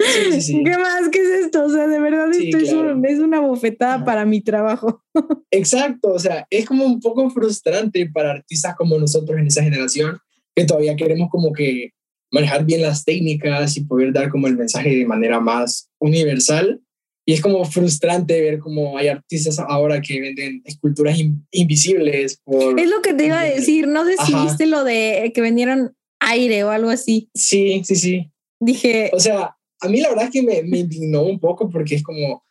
[0.00, 1.08] ¿Qué más?
[1.10, 1.64] ¿Qué es esto?
[1.64, 5.02] O sea, de verdad esto es, una bofetada para mi trabajo.
[5.50, 10.18] Exacto, o sea, es como un poco frustrante para artistas como nosotros en esa generación,
[10.54, 11.92] que todavía queremos como que
[12.32, 16.80] manejar bien las técnicas y poder dar como el mensaje de manera más universal.
[17.26, 21.18] Y es como frustrante ver cómo hay artistas ahora que venden esculturas
[21.50, 22.40] invisibles.
[22.42, 25.40] Por, es lo que te iba a decir, no sé si viste lo de que
[25.40, 27.28] vendieron aire o algo así.
[27.34, 28.30] Sí, sí, sí.
[28.58, 29.10] Dije...
[29.12, 32.02] O sea, a mí la verdad es que me, me indignó un poco porque es
[32.02, 32.44] como,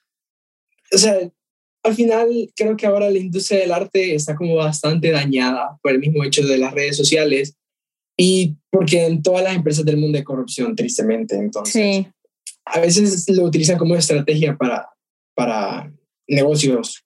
[0.91, 1.17] o sea,
[1.83, 5.99] al final creo que ahora la industria del arte está como bastante dañada por el
[5.99, 7.55] mismo hecho de las redes sociales
[8.17, 11.37] y porque en todas las empresas del mundo hay corrupción, tristemente.
[11.37, 12.07] Entonces, sí.
[12.65, 14.89] a veces lo utilizan como estrategia para,
[15.33, 15.91] para
[16.27, 17.05] negocios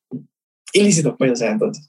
[0.74, 1.88] ilícitos, pues, o sea, entonces.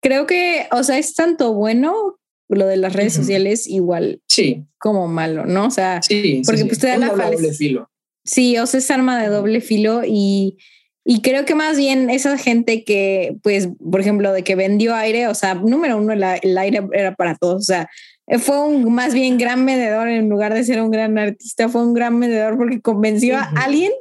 [0.00, 4.64] Creo que, o sea, es tanto bueno lo de las redes sociales igual sí.
[4.78, 5.66] como malo, ¿no?
[5.66, 7.90] O sea, sí, porque pues te da la doble filo.
[8.24, 10.56] Sí, o sea, es arma de doble filo y,
[11.04, 15.28] y creo que más bien esa gente que, pues, por ejemplo, de que vendió aire,
[15.28, 17.90] o sea, número uno, el aire era para todos, o sea,
[18.38, 21.92] fue un más bien gran vendedor en lugar de ser un gran artista, fue un
[21.92, 23.92] gran vendedor porque convenció a alguien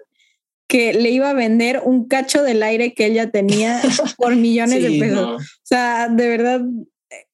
[0.68, 3.82] que le iba a vender un cacho del aire que ella tenía
[4.18, 5.42] por millones de pesos.
[5.42, 6.62] O sea, de verdad,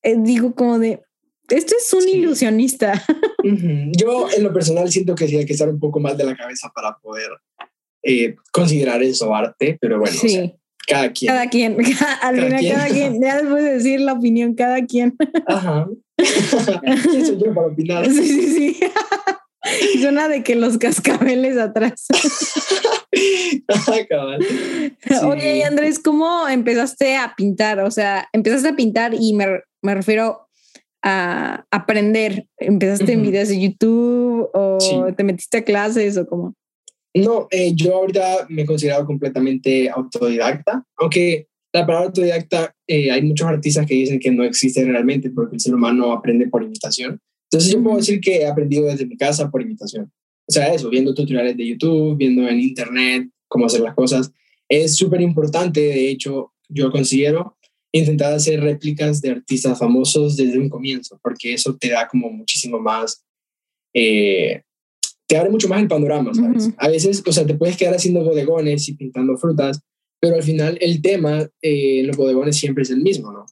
[0.03, 1.01] digo como de,
[1.49, 3.03] esto es un ilusionista.
[3.43, 6.35] Yo en lo personal siento que sí hay que estar un poco más de la
[6.35, 7.29] cabeza para poder
[8.03, 10.15] eh, considerar eso arte, pero bueno,
[10.87, 11.33] cada quien.
[11.33, 11.77] Cada quien,
[12.21, 15.15] al final cada quien, ya después de decir la opinión, cada quien.
[15.47, 15.87] Ajá.
[16.17, 18.05] Yo para opinar?
[18.05, 18.79] Sí, sí, sí.
[20.01, 22.07] Suena de que los cascabeles atrás.
[25.23, 27.79] Oye, Andrés, ¿cómo empezaste a pintar?
[27.81, 30.47] O sea, empezaste a pintar y me, me refiero
[31.01, 32.47] a aprender.
[32.57, 34.77] ¿Empezaste en videos de YouTube o
[35.15, 36.55] te metiste a clases o cómo?
[37.13, 43.21] No, eh, yo ahorita me he considerado completamente autodidacta, aunque la palabra autodidacta, eh, hay
[43.21, 47.19] muchos artistas que dicen que no existe realmente porque el ser humano aprende por imitación.
[47.51, 50.11] Entonces yo puedo decir que he aprendido desde mi casa por imitación.
[50.47, 54.31] O sea, eso, viendo tutoriales de YouTube, viendo en Internet cómo hacer las cosas.
[54.67, 57.57] Es súper importante, de hecho, yo considero
[57.91, 62.79] intentar hacer réplicas de artistas famosos desde un comienzo, porque eso te da como muchísimo
[62.79, 63.23] más,
[63.93, 64.61] eh,
[65.27, 66.71] te abre mucho más el panorama, ¿sabes?
[66.77, 69.79] A veces, o sea, te puedes quedar haciendo bodegones y pintando frutas,
[70.19, 73.45] pero al final el tema eh, en los bodegones siempre es el mismo, ¿no?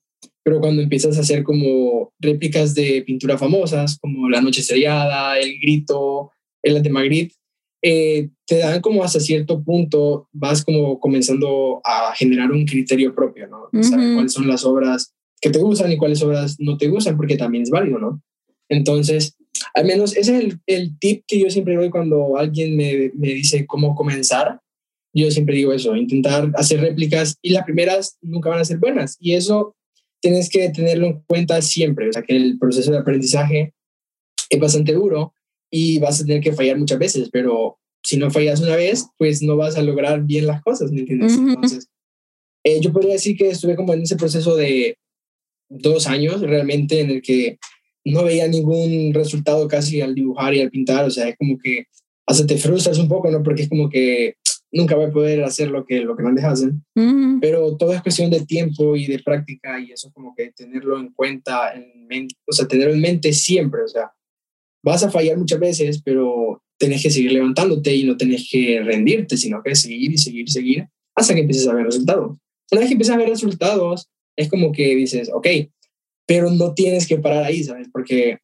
[0.44, 5.60] Pero cuando empiezas a hacer como réplicas de pintura famosas, como La Noche Estrellada, El
[5.60, 6.32] Grito,
[6.64, 7.36] el de Magritte,
[7.82, 13.48] eh, te dan como hasta cierto punto, vas como comenzando a generar un criterio propio,
[13.48, 13.70] ¿no?
[13.72, 17.64] cuáles son las obras que te gustan y cuáles obras no te gustan, porque también
[17.64, 18.22] es válido, ¿no?
[18.70, 19.38] Entonces,
[19.76, 23.30] al menos ese es el, el tip que yo siempre doy cuando alguien me, me,
[23.30, 24.60] dice cómo comenzar.
[25.14, 29.18] Yo siempre digo eso, intentar hacer réplicas y las primeras nunca van a ser buenas.
[29.20, 29.76] Y eso
[30.20, 33.74] tienes que tenerlo en cuenta siempre, o sea, que el proceso de aprendizaje
[34.50, 35.34] es bastante duro
[35.70, 39.42] y vas a tener que fallar muchas veces, pero si no fallas una vez, pues
[39.42, 41.34] no vas a lograr bien las cosas, ¿me entiendes?
[41.34, 41.90] Entonces,
[42.64, 44.98] eh, yo podría decir que estuve como en ese proceso de
[45.70, 47.58] dos años realmente en el que
[48.06, 51.86] no veía ningún resultado casi al dibujar y al pintar, o sea, es como que
[52.26, 53.44] hasta te frustras un poco, ¿no?
[53.44, 54.36] Porque es como que
[54.72, 56.84] nunca voy a poder hacer lo que, lo que me hacen,
[57.42, 61.14] pero todo es cuestión de tiempo y de práctica y eso como que tenerlo en
[61.14, 64.12] cuenta, en mente, o sea, tenerlo en mente siempre, o sea,
[64.84, 69.38] vas a fallar muchas veces, pero tenés que seguir levantándote y no tenés que rendirte,
[69.38, 72.38] sino que seguir y seguir y seguir hasta que empieces a ver resultados.
[72.72, 75.48] Una vez que empiezas a ver resultados, es como que dices, ok,
[76.28, 77.88] pero no tienes que parar ahí, ¿sabes?
[77.92, 78.38] Porque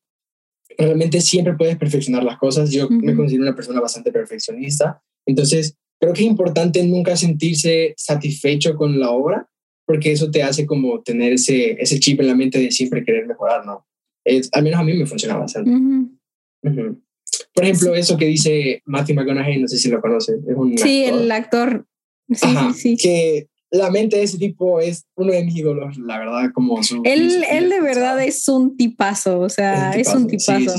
[0.78, 2.72] realmente siempre puedes perfeccionar las cosas.
[2.72, 8.76] Yo me considero una persona bastante perfeccionista, entonces creo que es importante nunca sentirse satisfecho
[8.76, 9.48] con la obra,
[9.86, 13.28] porque eso te hace como tener ese, ese chip en la mente de siempre querer
[13.28, 13.86] mejorar, ¿no?
[14.26, 15.72] Es, al menos a mí me funciona bastante.
[16.64, 20.40] Por ejemplo, eso que dice Matthew McConaughey, no sé si lo conoces.
[20.48, 21.86] Es un sí, el actor.
[22.30, 26.52] Sí, sí, Que la mente de ese tipo es uno de mis ídolos, la verdad,
[26.54, 27.02] como su...
[27.04, 30.74] Él, él de verdad es un tipazo, o sea, es un tipazo.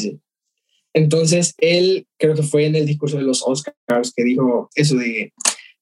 [0.93, 5.33] Entonces, él creo que fue en el discurso de los Oscars que dijo eso de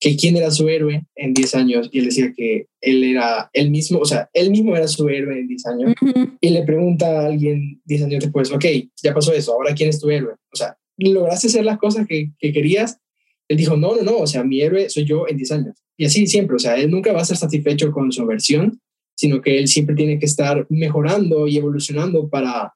[0.03, 3.71] que quién era su héroe en 10 años y él decía que él era el
[3.71, 5.95] mismo, o sea, él mismo era su héroe en 10 años
[6.41, 8.65] y le pregunta a alguien 10 años después, ok,
[9.01, 12.33] ya pasó eso, ahora quién es tu héroe, o sea, ¿lograste hacer las cosas que,
[12.41, 12.99] que querías?
[13.47, 15.77] Él dijo, no, no, no, o sea, mi héroe soy yo en 10 años.
[15.97, 18.81] Y así siempre, o sea, él nunca va a estar satisfecho con su versión,
[19.15, 22.73] sino que él siempre tiene que estar mejorando y evolucionando para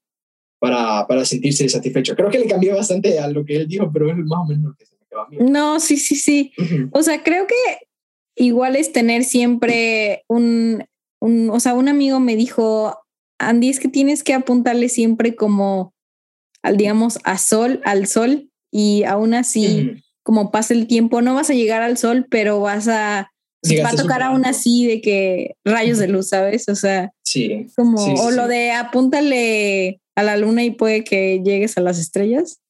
[0.59, 2.15] para, para sentirse satisfecho.
[2.17, 4.65] Creo que le cambió bastante a lo que él dijo, pero es más o menos
[4.71, 4.96] lo que se
[5.31, 6.53] No, sí, sí, sí.
[6.93, 7.55] O sea, creo que
[8.37, 10.85] igual es tener siempre un,
[11.21, 12.99] un, o sea, un amigo me dijo,
[13.39, 15.95] Andy, es que tienes que apuntarle siempre como
[16.63, 21.51] al, digamos, a sol, al sol, y aún así, como pasa el tiempo, no vas
[21.51, 23.31] a llegar al sol, pero vas a,
[23.85, 26.69] va a tocar aún así de que rayos de luz, ¿sabes?
[26.69, 27.69] O sea, sí.
[27.77, 32.61] Como, o lo de apúntale a la luna y puede que llegues a las estrellas.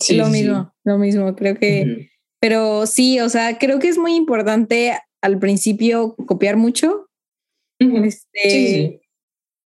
[0.00, 4.14] Sí, lo mismo, lo mismo, creo que, pero sí, o sea, creo que es muy
[4.14, 7.06] importante al principio copiar mucho.
[7.78, 9.00] Este,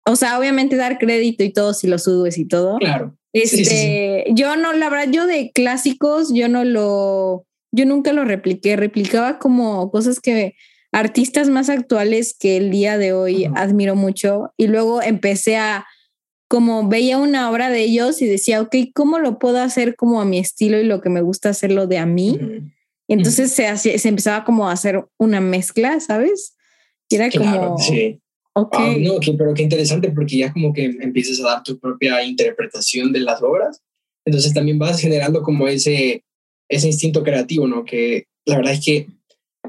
[0.05, 2.77] o sea, obviamente dar crédito y todo si lo subes y todo.
[2.77, 3.17] Claro.
[3.33, 8.77] Este, yo no, la verdad, yo de clásicos, yo no lo, yo nunca lo repliqué,
[8.77, 10.55] replicaba como cosas que
[10.93, 15.85] artistas más actuales que el día de hoy admiro mucho y luego empecé a
[16.47, 20.25] como veía una obra de ellos y decía, ok, ¿cómo lo puedo hacer como a
[20.25, 22.39] mi estilo y lo que me gusta hacerlo de a mí?
[23.07, 26.55] Y entonces se, se empezaba como a hacer una mezcla, ¿sabes?
[27.09, 28.19] Y era como, sí.
[28.55, 33.11] Ah, no, pero qué interesante porque ya como que empiezas a dar tu propia interpretación
[33.11, 33.81] de las obras.
[34.23, 36.23] Entonces también vas generando como ese,
[36.69, 37.83] ese instinto creativo, ¿no?
[37.83, 39.07] Que la verdad es que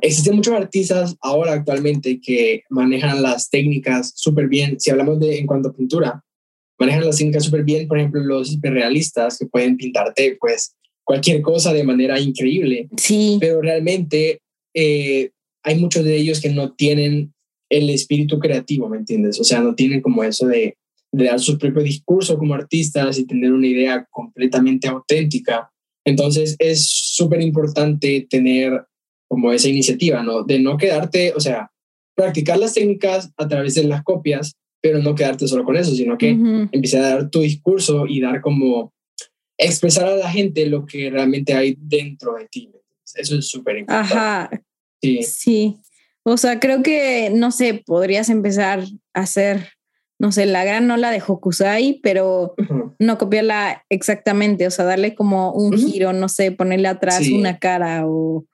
[0.01, 4.79] existen muchos artistas ahora actualmente que manejan las técnicas súper bien.
[4.79, 6.25] Si hablamos de en cuanto a pintura,
[6.79, 11.73] manejan las técnicas súper bien, por ejemplo, los hiperrealistas que pueden pintarte pues cualquier cosa
[11.73, 12.89] de manera increíble.
[12.97, 13.39] Sí.
[13.41, 14.41] Pero realmente
[14.75, 15.31] eh,
[15.63, 17.33] hay muchos de ellos que no tienen
[17.71, 19.41] el espíritu creativo, ¿me entiendes?
[19.41, 20.77] O sea, no tienen como eso de,
[21.13, 25.71] dar su propio discurso como artistas y tener una idea completamente auténtica.
[26.05, 28.85] Entonces es súper importante tener
[29.27, 30.43] como esa iniciativa, ¿no?
[30.43, 31.71] De no quedarte, o sea,
[32.15, 36.17] practicar las técnicas a través de las copias, pero no quedarte solo con eso, sino
[36.17, 36.31] que
[36.71, 38.93] empezar a dar tu discurso y dar como
[39.59, 42.71] expresar a la gente lo que realmente hay dentro de ti.
[43.17, 44.15] Eso es súper importante.
[44.15, 44.51] Ajá.
[45.03, 45.23] Sí.
[45.25, 45.77] Sí.
[46.23, 49.71] O sea, creo que, no sé, podrías empezar a hacer,
[50.21, 52.55] no sé, la gran ola de Hokusai, pero
[53.01, 58.07] no copiarla exactamente, o sea, darle como un giro, no sé, ponerle atrás una cara
[58.07, 58.45] o,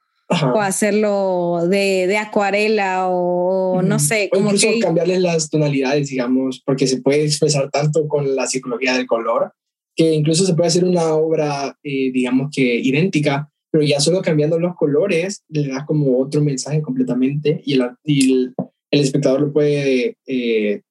[0.54, 4.28] o hacerlo de, de, acuarela o no sé.
[4.32, 4.80] Como o incluso que...
[4.80, 9.52] cambiarle las tonalidades, digamos, porque se puede expresar tanto con la psicología del color,
[9.94, 14.58] que incluso se puede hacer una obra, eh, digamos que idéntica, pero ya solo cambiando
[14.58, 18.54] los colores le da como otro mensaje completamente y el, el,
[18.90, 20.82] espectador lo puede, eh,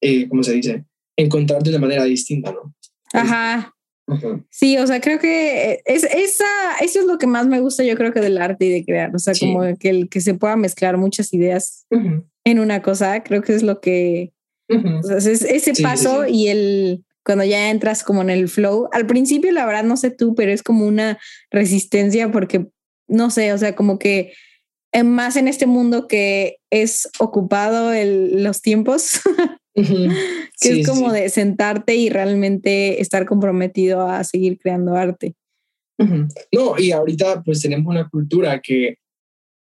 [0.00, 0.84] eh, ¿cómo se dice?
[1.16, 2.74] Encontrar de una manera distinta, ¿no?
[3.12, 3.73] Ajá.
[4.50, 6.44] Sí, o sea, creo que es, esa,
[6.80, 9.14] eso es lo que más me gusta, yo creo que del arte y de crear,
[9.14, 11.86] o sea, como que, el, que se pueda mezclar muchas ideas
[12.44, 14.32] en una cosa, creo que es lo que,
[14.68, 18.88] o sea, es, ese paso y el, cuando ya entras como en el flow.
[18.92, 21.18] Al principio, la verdad, no sé tú, pero es como una
[21.50, 22.66] resistencia porque,
[23.08, 24.32] no sé, o sea, como que
[25.02, 29.20] más en este mundo que es ocupado el, los tiempos,
[29.74, 35.34] que es como de sentarte y realmente estar comprometido a seguir creando arte.
[35.98, 38.96] No, y ahorita pues tenemos una cultura que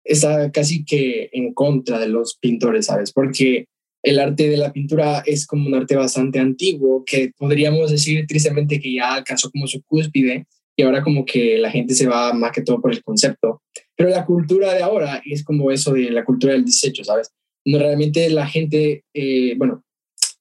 [0.03, 3.11] está casi que en contra de los pintores, ¿sabes?
[3.11, 3.67] Porque
[4.03, 8.79] el arte de la pintura es como un arte bastante antiguo, que podríamos decir tristemente
[8.79, 10.45] que ya alcanzó como su cúspide
[10.75, 13.61] y ahora como que la gente se va más que todo por el concepto.
[13.95, 17.31] Pero la cultura de ahora es como eso de la cultura del desecho, ¿sabes?
[17.65, 19.83] No realmente la gente, eh, bueno,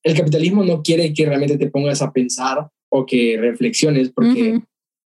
[0.03, 4.61] el capitalismo no quiere que realmente te pongas a pensar o que reflexiones porque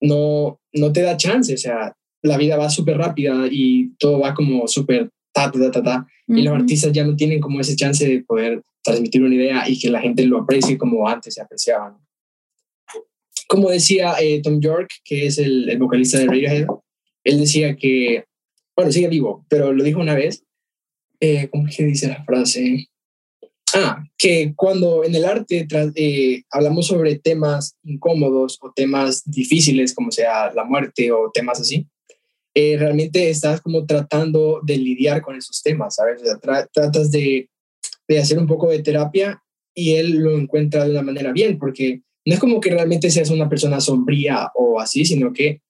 [0.02, 4.34] no, no te da chance, o sea, la vida va súper rápida y todo va
[4.34, 8.08] como súper ta, ta, ta, ta, y los artistas ya no tienen como ese chance
[8.08, 11.98] de poder transmitir una idea y que la gente lo aprecie como antes se apreciaban.
[13.48, 16.68] Como decía eh, Tom York, que es el, vocalista de Radiohead,
[17.24, 18.26] él decía que,
[18.76, 20.44] bueno, sigue vivo, pero lo dijo una vez,
[21.20, 22.88] eh, ¿cómo es que dice la frase?
[23.74, 30.12] Ah, que cuando en el arte eh, hablamos sobre temas incómodos o temas difíciles, como
[30.12, 31.88] sea la muerte o temas así,
[32.54, 36.22] eh, realmente estás como tratando de lidiar con esos temas, ¿sabes?
[36.22, 37.50] O sea, tratas de,
[38.08, 42.02] de, hacer un poco de terapia y él lo encuentra de una manera bien, porque
[42.26, 45.62] no es como que realmente seas una persona sombría o así, sino que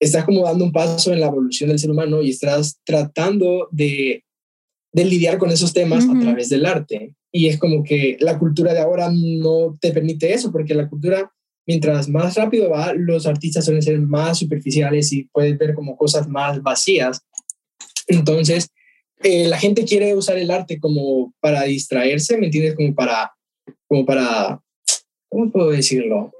[0.00, 4.24] estás como dando un paso en la evolución del ser humano y estás tratando de,
[4.92, 7.14] de lidiar con esos temas a través del arte.
[7.32, 11.30] Y es como que la cultura de ahora no te permite eso, porque la cultura
[11.66, 16.26] mientras más rápido va, los artistas suelen ser más superficiales y puedes ver como cosas
[16.26, 17.20] más vacías.
[18.06, 18.70] Entonces,
[19.22, 22.74] eh, la gente quiere usar el arte como para distraerse, ¿me entiendes?
[22.74, 23.32] Como para,
[23.86, 24.62] como para
[25.28, 26.32] ¿cómo puedo decirlo?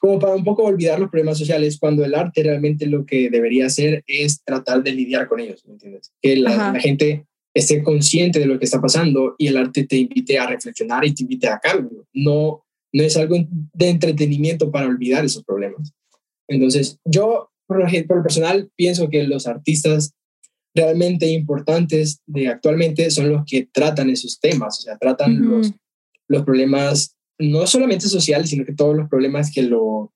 [0.00, 3.66] Como para un poco olvidar los problemas sociales, cuando el arte realmente lo que debería
[3.66, 6.12] hacer es tratar de lidiar con ellos, ¿me entiendes?
[6.20, 7.26] Que la, gente
[7.56, 11.14] esté consciente de lo que está pasando y el arte te invite a reflexionar y
[11.14, 12.06] te invite a cambio.
[12.12, 13.36] No, no es algo
[13.72, 15.90] de entretenimiento para olvidar esos problemas.
[16.48, 20.12] Entonces, yo, por lo personal, pienso que los artistas
[20.74, 25.72] realmente importantes de actualmente son los que tratan esos temas, o sea, tratan los,
[26.28, 30.12] los problemas no solamente sociales, sino que todos los problemas que lo,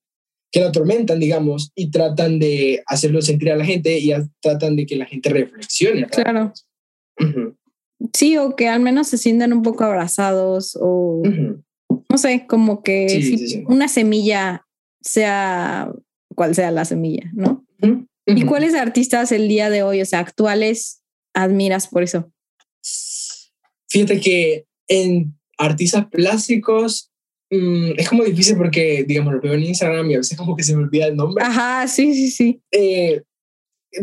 [0.53, 4.13] que lo atormentan, digamos, y tratan de hacerlo sentir a la gente y
[4.43, 6.07] tratan de que la gente reflexione.
[6.07, 6.53] Claro.
[8.15, 11.23] Sí, o que al menos se sientan un poco abrazados o,
[12.09, 14.67] no sé, como que una semilla
[15.03, 15.93] sea
[16.35, 17.65] cual sea la semilla, ¿no?
[18.27, 21.03] ¿Y cuáles artistas el día de hoy, o sea, actuales,
[21.35, 22.33] admiras por eso?
[23.89, 27.11] Fíjate que en artistas plásticos
[27.51, 30.63] mm, es como difícil porque, digamos, lo veo en Instagram y a veces como que
[30.63, 31.45] se me olvida el nombre.
[31.45, 32.63] Ajá, sí, sí, sí.
[32.71, 33.23] Eh,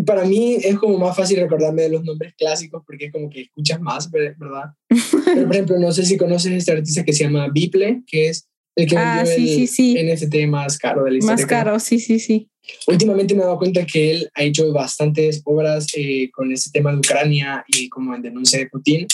[0.06, 3.42] para mí es como más fácil recordarme de los nombres clásicos porque es como que
[3.42, 4.74] escuchas más, ¿verdad?
[4.90, 8.50] Pero, por ejemplo, no sé si conoces este artista que se llama Biple, que es
[8.76, 10.04] el que ah, sí, el sí, sí.
[10.04, 11.36] NFT más caro de la historia.
[11.36, 12.50] Más caro, sí, sí, sí.
[12.88, 16.92] Últimamente me he dado cuenta que él ha hecho bastantes obras eh, con ese tema
[16.92, 19.08] de Ucrania y como en denuncia de Putin,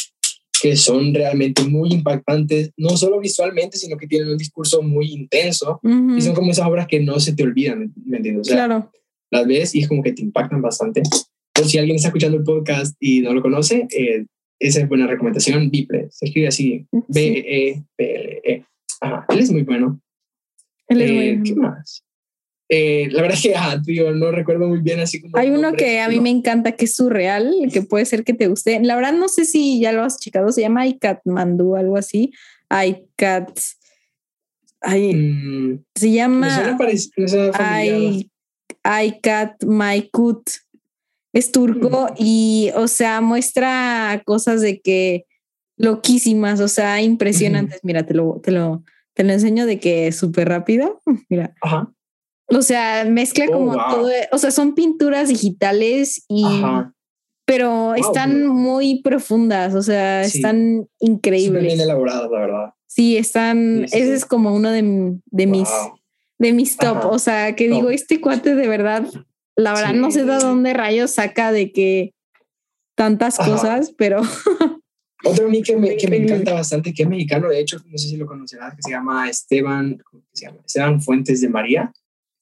[0.61, 5.79] que son realmente muy impactantes, no solo visualmente, sino que tienen un discurso muy intenso
[5.83, 8.47] y son como esas obras que no se te olvidan, ¿me entiendes?
[8.47, 8.91] claro.
[9.33, 11.01] Las ves y es como que te impactan bastante.
[11.53, 14.25] Por si alguien está escuchando el podcast y no lo conoce, eh,
[14.59, 15.71] esa es buena recomendación.
[15.71, 18.65] Biple, se escribe así, B-E-P-L-E.
[19.01, 19.99] Ajá, él es muy bueno.
[20.87, 21.43] Él es muy bueno.
[21.43, 22.03] ¿Qué más?
[22.69, 25.35] Eh, la verdad es que, ah, tío, no recuerdo muy bien así como...
[25.35, 28.47] Hay uno que a mí me encanta, que es surreal, que puede ser que te
[28.47, 28.79] guste.
[28.83, 32.31] La verdad no sé si ya lo has checado, se llama iCatmandu, algo así.
[32.69, 33.49] iCat...
[34.79, 36.77] Ay, mm, se llama...
[38.83, 40.49] iCat Maikut.
[41.33, 42.15] Es turco mm.
[42.17, 45.25] y, o sea, muestra cosas de que
[45.77, 47.79] loquísimas, o sea, impresionantes.
[47.83, 51.01] Mira, te lo, te lo, te lo enseño de que es súper rápido.
[51.29, 51.55] Mira.
[51.61, 51.91] Ajá.
[52.47, 56.45] O sea, mezcla oh, como todo, o sea, son pinturas digitales y
[57.45, 61.63] pero están muy profundas, o sea, están increíbles.
[61.63, 62.73] bien elaboradas, la verdad.
[62.87, 65.67] Sí, están, ese es como uno de, de mis
[66.43, 69.07] de mis top, o sea, que digo, este cuate de verdad,
[69.55, 72.11] la verdad no sé de dónde rayos saca de que
[72.95, 74.21] tantas cosas, pero
[75.23, 77.97] Otro a mí que me, que me, encanta bastante, que es mexicano, de hecho, no
[77.97, 80.59] sé si lo conocerás, que se llama Esteban, ¿cómo se llama?
[80.65, 81.93] Esteban Fuentes de María.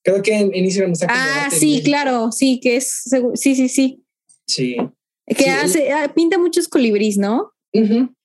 [0.04, 1.08] Creo que en, Instagram está.
[1.10, 3.04] Ah, sí, claro, sí, que es.
[3.36, 4.04] Sí, sí, sí.
[4.47, 4.78] Sí.
[5.28, 7.52] Que hace, ah, pinta muchos colibríes, ¿no?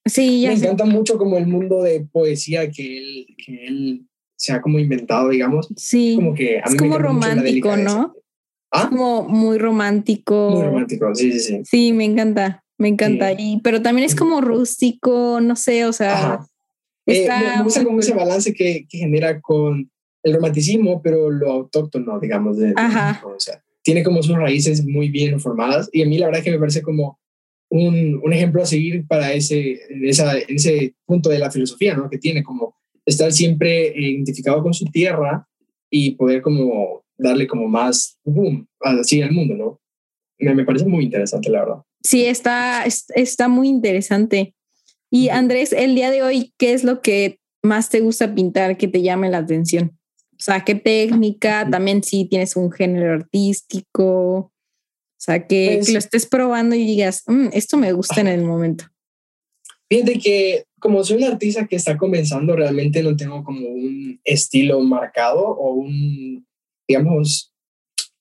[0.06, 0.52] Sí, ya.
[0.52, 4.06] Me encanta mucho como el mundo de poesía que él, que él
[4.36, 5.68] se ha como inventado, digamos.
[5.76, 6.14] Sí.
[6.16, 8.14] Como que es como romántico, ¿no?
[8.70, 8.82] ¿Ah?
[8.82, 10.50] Es como muy romántico.
[10.50, 11.60] Muy romántico, sí, sí, sí.
[11.64, 13.32] Sí, me encanta, me encanta.
[13.32, 16.40] Y, pero también es como rústico, no sé, o sea.
[17.06, 19.90] Eh, me, gusta como ese balance que, que genera con
[20.24, 25.38] el romanticismo, pero lo autóctono, digamos, de, o sea, tiene como sus raíces muy bien
[25.38, 27.20] formadas y a mí la verdad es que me parece como
[27.70, 32.10] un, un ejemplo a seguir para ese, esa, ese punto de la filosofía, ¿no?
[32.10, 32.74] Que tiene como
[33.06, 35.46] estar siempre identificado con su tierra
[35.90, 39.80] y poder como darle como más boom así al mundo, ¿no?
[40.38, 41.82] Me, me parece muy interesante, la verdad.
[42.02, 44.54] Sí, está, está muy interesante.
[45.10, 48.88] Y Andrés, el día de hoy, ¿qué es lo que más te gusta pintar que
[48.88, 49.98] te llame la atención?
[50.32, 54.52] O sea, qué técnica, también si tienes un género artístico,
[55.16, 58.44] o sea, que, pues lo estés probando y digas, mm, esto me gusta en el
[58.44, 58.84] momento.
[59.88, 64.80] Fíjate que como soy un artista que está comenzando, realmente no tengo como un estilo
[64.80, 66.46] marcado o un,
[66.86, 67.52] digamos,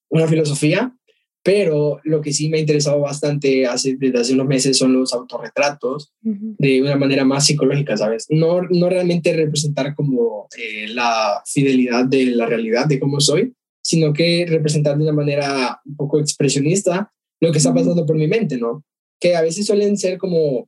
[0.09, 0.95] una filosofía,
[1.43, 5.13] pero lo que sí me ha interesado bastante hace, desde hace unos meses son los
[5.13, 8.25] autorretratos de una manera más psicológica, ¿sabes?
[8.29, 13.53] No, no realmente representar como eh, la fidelidad de la realidad de cómo soy,
[13.83, 18.27] sino que representar de una manera un poco expresionista lo que está pasando por mi
[18.27, 18.83] mente, ¿no?
[19.19, 20.67] Que a veces suelen ser como,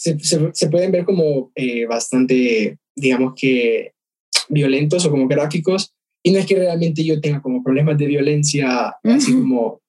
[0.00, 0.18] se,
[0.54, 3.92] se, pueden ver como eh, bastante, digamos que
[4.48, 5.92] violentos o como gráficos,
[6.22, 9.82] y no es que realmente yo tenga como problemas de violencia, así como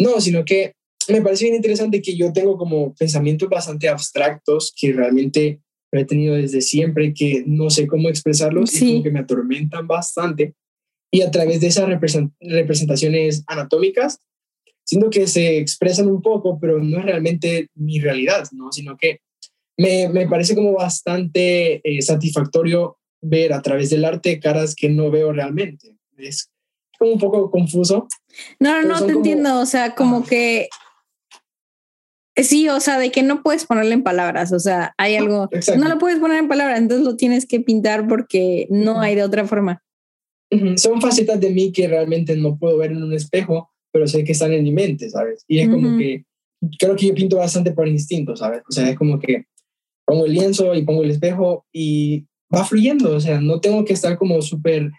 [0.00, 0.72] no, sino que
[1.08, 5.60] me parece bien interesante que yo tengo como pensamientos bastante abstractos que realmente
[5.92, 10.54] he tenido desde siempre, que no sé cómo expresarlos y como que me atormentan bastante.
[11.12, 11.88] Y a través de esas
[12.40, 14.18] representaciones anatómicas,
[14.84, 18.72] siento que se expresan un poco, pero no es realmente mi realidad, ¿no?
[18.72, 19.20] Sino que
[19.82, 25.10] me, me parece como bastante eh, satisfactorio ver a través del arte caras que no
[25.10, 25.96] veo realmente.
[26.16, 26.50] Es
[26.98, 28.06] como un poco confuso.
[28.58, 29.60] No, no, te entiendo.
[29.60, 30.68] O sea, como que
[32.34, 35.88] Sí, o sea, de que no puedes ponerle en palabras, o sea, hay algo, no
[35.88, 39.46] lo puedes poner en palabras, entonces lo tienes que pintar porque no hay de otra
[39.46, 39.82] forma.
[40.76, 44.32] Son facetas de mí que realmente no puedo ver en un espejo, pero sé que
[44.32, 45.44] están en mi mente, ¿sabes?
[45.46, 46.24] Y es como que
[46.78, 48.62] creo que yo pinto bastante por instinto, ¿sabes?
[48.66, 49.44] O sea, es como que
[50.12, 53.94] pongo el lienzo y pongo el espejo y va fluyendo, o sea, no tengo que
[53.94, 54.90] estar como súper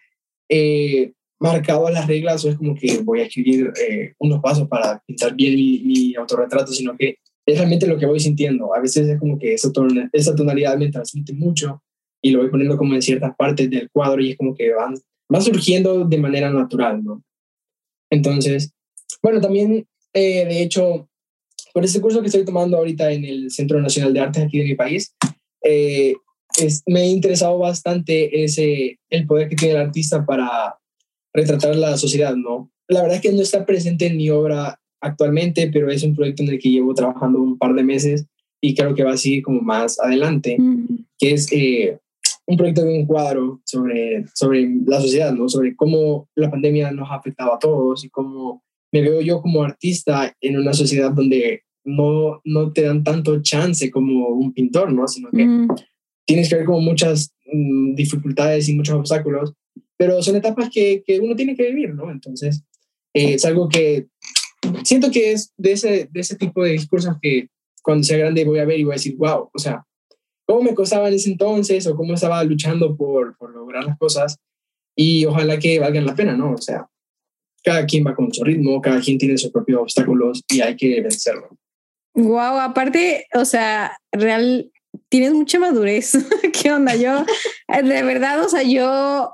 [0.50, 4.68] eh, marcado a las reglas o es como que voy a escribir eh, unos pasos
[4.68, 8.74] para pintar bien mi, mi, autorretrato, sino que es realmente lo que voy sintiendo.
[8.74, 9.70] A veces es como que esa,
[10.12, 11.84] esa tonalidad me transmite mucho
[12.24, 14.96] y lo voy poniendo como en ciertas partes del cuadro y es como que van,
[15.32, 17.24] va surgiendo de manera natural, ¿no?
[18.10, 18.74] Entonces,
[19.22, 21.08] bueno, también, eh, de hecho,
[21.74, 24.66] por este curso que estoy tomando ahorita en el Centro Nacional de Artes aquí de
[24.66, 25.16] mi país,
[25.64, 26.14] eh,
[26.60, 30.78] es, me ha interesado bastante ese, el poder que tiene el artista para
[31.34, 32.72] retratar la sociedad, ¿no?
[32.88, 36.44] La verdad es que no está presente en mi obra actualmente, pero es un proyecto
[36.44, 38.28] en el que llevo trabajando un par de meses
[38.62, 40.58] y creo que va a seguir como más adelante,
[41.18, 41.98] que es eh,
[42.46, 45.50] un proyecto de un cuadro sobre, sobre la sociedad, ¿no?
[45.50, 48.64] Sobre cómo la pandemia nos ha afectado a todos y cómo
[48.94, 53.92] me veo yo como artista en una sociedad donde no, no te dan tanto chance
[53.92, 55.06] como un pintor, ¿no?
[55.08, 55.68] Sino que
[56.26, 59.54] tienes que ver como muchas mm, dificultades y muchos obstáculos
[59.98, 62.12] pero son etapas que, que uno tiene que vivir, ¿no?
[62.12, 62.64] Entonces,
[63.14, 64.08] eh, es algo que
[64.84, 67.48] siento que es de ese, de ese tipo de discursos que
[67.82, 69.86] cuando sea grande voy a ver y voy a decir, wow, o sea,
[70.46, 74.38] cómo me costaba en ese entonces o cómo estaba luchando por, por lograr las cosas
[74.96, 76.54] y ojalá que valgan la pena, ¿no?
[76.54, 76.88] O sea,
[77.64, 81.02] cada quien va con su ritmo, cada quien tiene sus propios obstáculos y hay que
[81.02, 81.50] vencerlo.
[82.16, 84.72] Wow, aparte, o sea, real,
[85.10, 86.14] tienes mucha madurez.
[86.62, 86.96] ¿Qué onda?
[86.96, 87.26] Yo,
[87.68, 89.32] de verdad, o sea, yo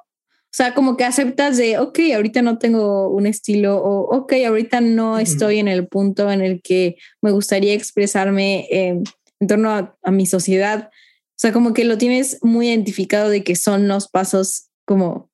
[0.52, 4.82] o sea, como que aceptas de, ok, ahorita no tengo un estilo o, ok, ahorita
[4.82, 9.04] no estoy en el punto en el que me gustaría expresarme en
[9.48, 9.70] torno
[10.02, 10.90] a, mi sociedad.
[10.92, 15.30] O sea, como que lo tienes muy identificado de que son los pasos como,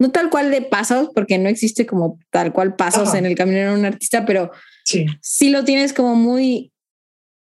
[0.00, 3.58] no tal cual de pasos, porque no existe como tal cual pasos en el camino
[3.58, 4.50] de un artista, pero
[4.84, 5.04] sí.
[5.20, 6.72] sí lo tienes como muy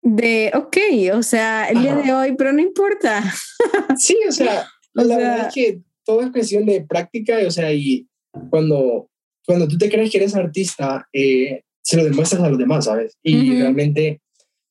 [0.02, 0.76] de, ok,
[1.14, 3.22] o sea, el día de hoy, pero no importa.
[3.98, 8.06] Sí, o sea, la verdad es que todo es cuestión de práctica, o sea, y
[8.50, 9.10] cuando,
[9.44, 13.16] cuando tú te crees que eres artista, eh, se lo demuestras a los demás, ¿sabes?
[13.22, 14.20] Y realmente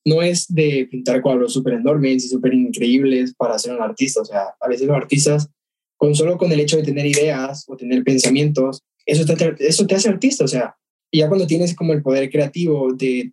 [0.04, 4.24] no es de pintar cuadros súper enormes y súper increíbles para ser un artista, o
[4.24, 5.50] sea, a veces los artistas,
[5.96, 9.94] con solo con el hecho de tener ideas o tener pensamientos, eso te, eso te
[9.94, 10.76] hace artista, o sea,
[11.10, 13.32] y ya cuando tienes como el poder creativo de,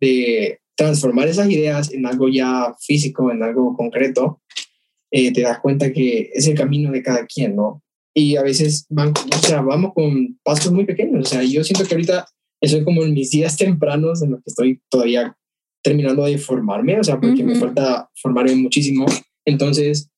[0.00, 4.42] de transformar esas ideas en algo ya físico, en algo concreto,
[5.10, 7.82] eh, te das cuenta que es el camino de cada quien, ¿no?
[8.14, 11.26] Y a veces van, o sea, vamos con pasos muy pequeños.
[11.26, 12.26] O sea, yo siento que ahorita
[12.60, 15.36] estoy como en mis días tempranos en los que estoy todavía
[15.82, 19.06] terminando de formarme, o sea, porque me falta formarme muchísimo.
[19.44, 20.10] Entonces,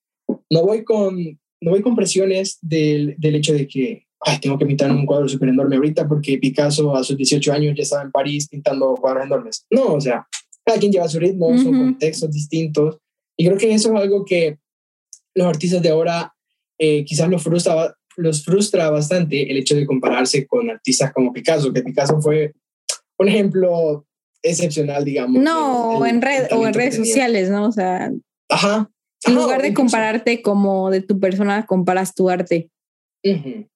[0.51, 4.67] no voy con, no voy con presiones del, del hecho de que Ay, tengo que
[4.67, 8.11] pintar un cuadro súper enorme ahorita porque Picasso a sus 18 años ya estaba en
[8.11, 9.65] París pintando cuadros enormes.
[9.71, 10.27] No, o sea,
[10.65, 12.99] cada quien lleva su ritmo, son contextos distintos.
[13.37, 14.59] Y creo que eso es algo que
[15.35, 16.35] los artistas de ahora
[16.79, 21.73] eh, quizás los frustra, los frustra bastante el hecho de compararse con artistas como Picasso,
[21.73, 22.55] que Picasso fue
[23.19, 24.05] un ejemplo
[24.43, 25.41] excepcional, digamos.
[25.41, 27.69] No, en red, o en redes sociales, ¿no?
[27.69, 28.11] O sea,
[28.49, 28.91] Ajá.
[29.25, 32.71] En lugar de compararte como de tu persona, comparas tu arte.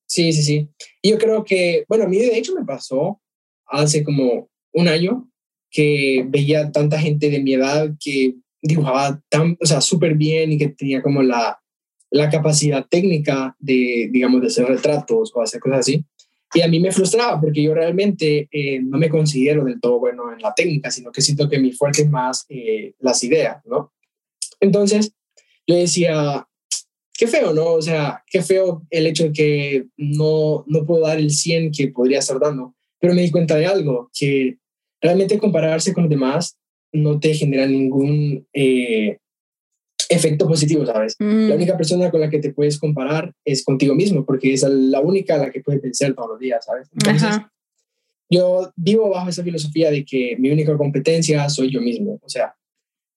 [0.07, 0.69] Sí, sí, sí.
[1.01, 3.21] Y yo creo que, bueno, a mí de hecho me pasó
[3.67, 5.29] hace como un año
[5.71, 10.59] que veía tanta gente de mi edad que dibujaba tan, o sea, súper bien y
[10.59, 11.61] que tenía como la,
[12.11, 16.05] la capacidad técnica de, digamos, de hacer retratos o hacer cosas así.
[16.55, 20.33] Y a mí me frustraba porque yo realmente eh, no me considero del todo bueno
[20.33, 23.93] en la técnica, sino que siento que mi fuerte es más eh, las ideas, ¿no?
[24.61, 25.15] Entonces,
[25.67, 26.47] yo decía,
[27.15, 27.75] qué feo, ¿no?
[27.75, 31.89] O sea, qué feo el hecho de que no, no puedo dar el 100 que
[31.89, 32.75] podría estar dando.
[32.99, 34.59] Pero me di cuenta de algo, que
[35.01, 36.57] realmente compararse con los demás
[36.93, 39.19] no te genera ningún eh,
[40.09, 41.17] efecto positivo, ¿sabes?
[41.19, 41.49] Mm.
[41.49, 45.01] La única persona con la que te puedes comparar es contigo mismo, porque es la
[45.01, 46.89] única a la que puedes pensar todos los días, ¿sabes?
[46.93, 47.41] Entonces,
[48.31, 52.55] yo vivo bajo esa filosofía de que mi única competencia soy yo mismo, o sea,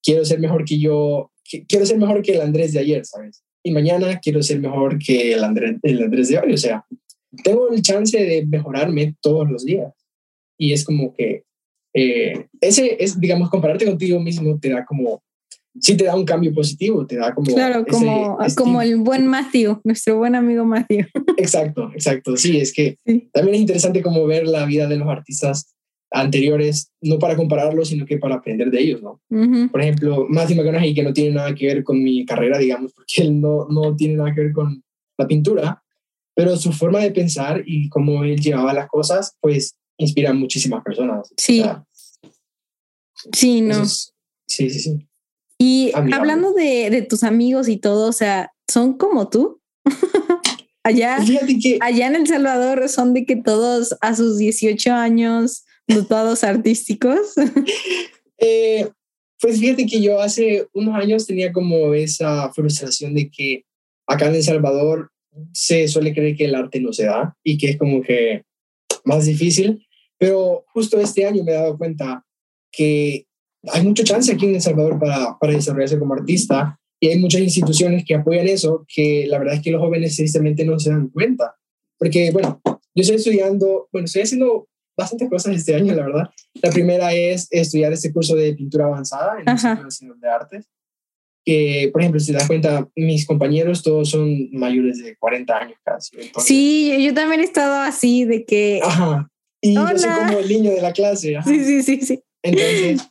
[0.02, 1.32] quiero ser mejor que yo,
[1.68, 3.44] quiero ser mejor que el Andrés de ayer, ¿sabes?
[3.64, 6.86] Y mañana quiero ser mejor que el Andrés, el Andrés de hoy, o sea,
[7.44, 9.92] tengo el chance de mejorarme todos los días.
[10.58, 11.44] Y es como que
[11.94, 15.22] eh, ese es, digamos, compararte contigo mismo te da como
[15.80, 17.54] sí te da un cambio positivo, te da como...
[17.54, 21.06] Claro, como, como el buen Matthew, nuestro buen amigo Matthew.
[21.38, 22.38] Exacto, exacto.
[22.38, 22.98] Sí, es que
[23.32, 25.75] también es interesante como ver la vida de los artistas
[26.16, 29.22] anteriores, no para compararlos, sino que para aprender de ellos, ¿no?
[29.70, 33.22] Por ejemplo, Matthew McConaughey, que no tiene nada que ver con mi carrera, digamos, porque
[33.22, 34.82] él no, no tiene nada que ver con
[35.18, 35.84] la pintura,
[36.34, 40.84] pero su forma de pensar y cómo él llevaba las cosas, pues inspira a muchísimas
[40.84, 41.34] personas.
[41.38, 41.64] Sí.
[43.34, 43.86] sí, no.
[43.86, 44.10] sí,
[44.48, 45.08] sí, sí.
[45.58, 49.62] Y hablando de, de, tus amigos y todo, o sea, ¿son como tú?
[50.84, 51.18] allá,
[51.82, 57.36] allá en El Salvador son de que todos a sus 18 años dotados artísticos.
[58.38, 58.90] eh,
[59.40, 63.64] pues fíjate que yo hace unos años tenía como esa frustración de que
[64.08, 65.12] acá en El Salvador
[65.54, 68.44] se suele creer que el arte no se da y que es como que
[69.04, 69.86] más difícil,
[70.18, 72.26] pero justo este año me he dado cuenta
[72.72, 73.26] que
[73.68, 77.42] hay mucha chance aquí en El Salvador para, para desarrollarse como artista y hay muchas
[77.42, 81.10] instituciones que apoyan eso, que la verdad es que los jóvenes tristemente no se dan
[81.10, 81.56] cuenta.
[81.98, 84.68] Porque, bueno, yo estoy estudiando, bueno, estoy haciendo
[84.98, 86.30] bastantes cosas este año, la verdad.
[86.62, 90.70] La primera es estudiar este curso de pintura avanzada en el Centro Nacional de Artes.
[91.44, 95.78] Que, por ejemplo, si te das cuenta, mis compañeros todos son mayores de 40 años
[95.84, 96.18] casi.
[96.40, 98.80] sí, yo también he estado así de que...
[98.84, 99.30] Ajá.
[99.62, 101.38] Y yo soy como el niño de la clase.
[101.46, 102.24] Sí, sí, sí, sí.
[102.44, 103.02] Entonces,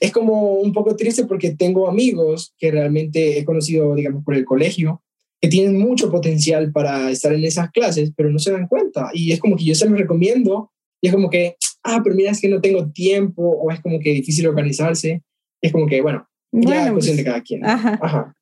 [0.00, 4.44] es como un poco triste porque tengo amigos que realmente he conocido, digamos, por el
[4.44, 5.02] colegio,
[5.40, 9.10] que tienen mucho potencial para estar en esas clases, pero no se dan cuenta.
[9.12, 12.30] Y es como que yo se los recomiendo y es como que, ah, pero mira,
[12.30, 15.22] es que no tengo tiempo o es como que difícil organizarse.
[15.60, 17.64] es como que, bueno, ya es cuestión de pues, cada quien.
[17.64, 17.98] Ajá.
[18.02, 18.34] Ajá.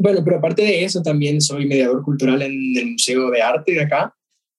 [0.00, 3.82] Bueno, pero aparte de eso, también soy mediador cultural en el Museo de Arte de
[3.82, 4.14] acá,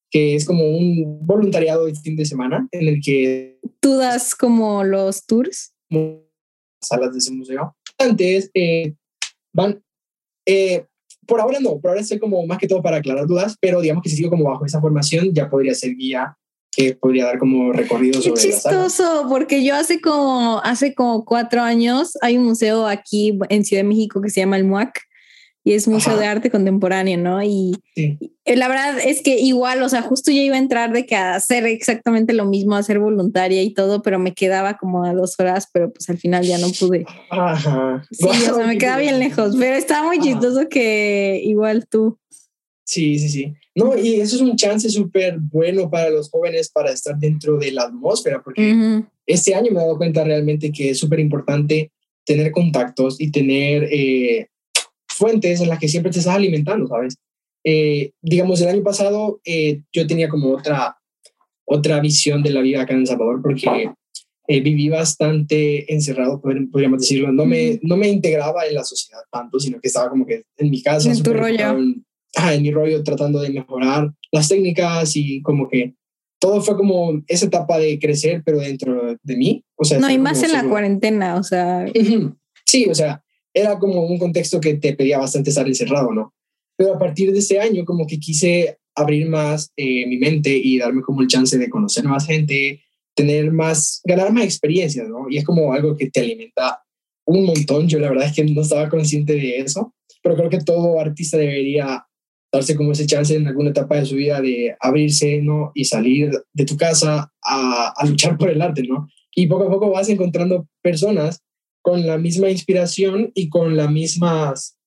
[0.09, 3.59] que es como un voluntariado de fin de semana en el que...
[3.79, 5.73] ¿Tú das como los tours?
[6.81, 7.75] salas de ese museo.
[7.97, 8.93] Antes, eh,
[9.53, 9.83] van,
[10.45, 10.85] eh,
[11.27, 14.03] por ahora no, por ahora estoy como más que todo para aclarar dudas, pero digamos
[14.03, 16.37] que si sigo como bajo esa formación, ya podría ser guía
[16.79, 21.61] que podría dar como recorrido sobre Qué chistoso, porque yo hace como, hace como cuatro
[21.61, 25.01] años hay un museo aquí en Ciudad de México que se llama el MUAC
[25.65, 27.43] y es Museo de Arte Contemporáneo, ¿no?
[27.43, 28.17] Y, eh,
[28.55, 31.35] la verdad es que igual, o sea, justo yo iba a entrar de que a
[31.35, 35.37] hacer exactamente lo mismo, a ser voluntaria y todo, pero me quedaba como a dos
[35.37, 37.05] horas, pero pues al final ya no pude.
[37.29, 38.03] Ajá.
[38.09, 42.17] Sí, o sea, me quedaba bien lejos, pero estaba muy chistoso que igual tú.
[42.89, 43.53] Sí, sí, sí.
[43.75, 47.71] No, y eso es un chance súper bueno para los jóvenes para estar dentro de
[47.71, 51.91] la atmósfera, porque este año me he dado cuenta realmente que es súper importante
[52.25, 54.47] tener contactos y tener eh,
[55.07, 57.15] fuentes en las que siempre te estás alimentando, ¿sabes?
[57.63, 60.97] Eh, digamos, el año pasado eh, yo tenía como otra,
[61.65, 63.91] otra visión de la vida acá en El Salvador porque
[64.47, 67.31] viví bastante encerrado, podríamos decirlo.
[67.31, 70.71] No me, no me integraba en la sociedad tanto, sino que estaba como que en
[70.71, 71.11] mi casa.
[71.11, 71.77] En tu rollo.
[71.77, 72.03] En,
[72.35, 75.95] en mi rollo tratando de mejorar las técnicas y como que
[76.39, 79.63] todo fue como esa etapa de crecer, pero dentro de mí.
[79.75, 81.85] O sea, no, y más en la cuarentena, o sea.
[82.65, 83.23] Sí, o sea,
[83.53, 86.33] era como un contexto que te pedía bastante estar encerrado, ¿no?
[86.77, 90.77] Pero a partir de ese año como que quise abrir más eh, mi mente y
[90.77, 92.81] darme como el chance de conocer más gente,
[93.15, 95.25] tener más, ganar más experiencias, ¿no?
[95.29, 96.81] Y es como algo que te alimenta
[97.25, 97.87] un montón.
[97.87, 101.37] Yo la verdad es que no estaba consciente de eso, pero creo que todo artista
[101.37, 102.05] debería
[102.51, 105.71] darse como ese chance en alguna etapa de su vida de abrirse, ¿no?
[105.73, 109.07] Y salir de tu casa a, a luchar por el arte, ¿no?
[109.35, 111.43] Y poco a poco vas encontrando personas
[111.81, 114.77] con la misma inspiración y con las mismas,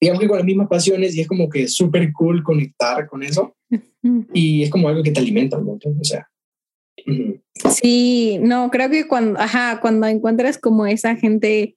[0.00, 3.56] digamos que con las mismas pasiones y es como que súper cool conectar con eso
[4.32, 6.28] y es como algo que te alimenta un montón, o sea.
[7.70, 11.76] Sí, no, creo que cuando, ajá, cuando encuentras como esa gente,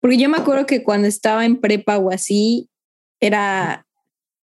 [0.00, 2.68] porque yo me acuerdo que cuando estaba en prepa o así,
[3.20, 3.86] era,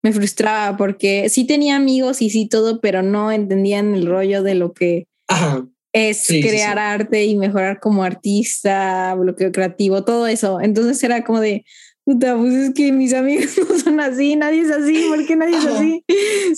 [0.04, 4.56] me frustraba porque sí tenía amigos y sí todo, pero no entendían el rollo de
[4.56, 5.68] lo que Ajá.
[5.94, 10.62] es crear arte y mejorar como artista, bloqueo creativo, todo eso.
[10.62, 11.66] Entonces era como de,
[12.06, 15.58] puta, pues es que mis amigos no son así, nadie es así, ¿por qué nadie
[15.58, 16.04] es así?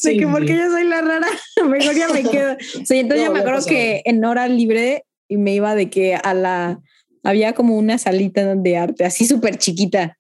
[0.04, 1.28] de que porque yo soy la rara,
[1.68, 2.54] mejor ya me quedo.
[2.76, 6.80] O entonces yo me acuerdo que en hora libre me iba de que a la,
[7.24, 10.19] había como una salita de arte así súper chiquita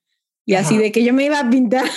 [0.50, 1.86] y así de que yo me iba a pintar.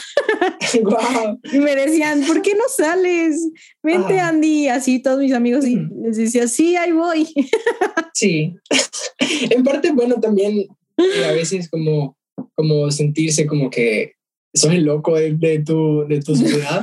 [1.52, 3.50] Y me decían, ¿por qué no sales?
[3.82, 4.68] Vente, Andy.
[4.68, 7.26] Así todos mis amigos y les decía, sí, ahí voy.
[8.14, 8.54] sí.
[9.50, 10.66] en parte, bueno, también
[10.98, 12.16] a veces como,
[12.54, 14.12] como sentirse como que
[14.52, 16.82] soy el loco de, tu, de tu sociedad.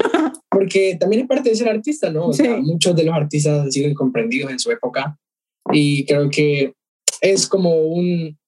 [0.50, 2.28] Porque también es parte de ser artista, ¿no?
[2.28, 5.18] O sea, muchos de los artistas han sido incomprendidos en su época
[5.72, 6.74] y creo que
[7.22, 8.40] es como un,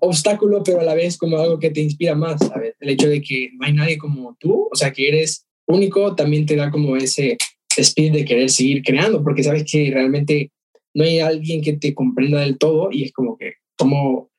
[0.00, 2.74] obstáculo, pero a la vez como algo que te inspira más, ¿sabes?
[2.80, 6.46] El hecho de que no hay nadie como tú, o sea, que eres único, también
[6.46, 7.36] te da como ese
[7.76, 10.50] espíritu de querer seguir creando, porque sabes que realmente
[10.94, 14.30] no hay alguien que te comprenda del todo y es como que, como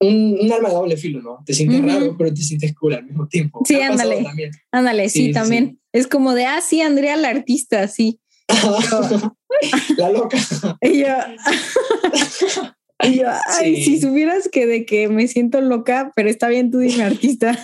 [0.00, 1.38] un, un arma de doble filo, ¿no?
[1.46, 3.62] Te sientes raro, pero te sientes cool al mismo tiempo.
[3.64, 4.24] Sí, ándale.
[4.72, 5.78] Ándale, sí, también.
[5.92, 8.18] Es como de, ah, sí, Andrea la artista, sí.
[9.96, 10.36] la loca.
[10.82, 11.06] y yo,
[13.02, 13.28] y yo
[13.58, 17.58] ay, si supieras que de que me siento loca, pero está bien, tú dime artista.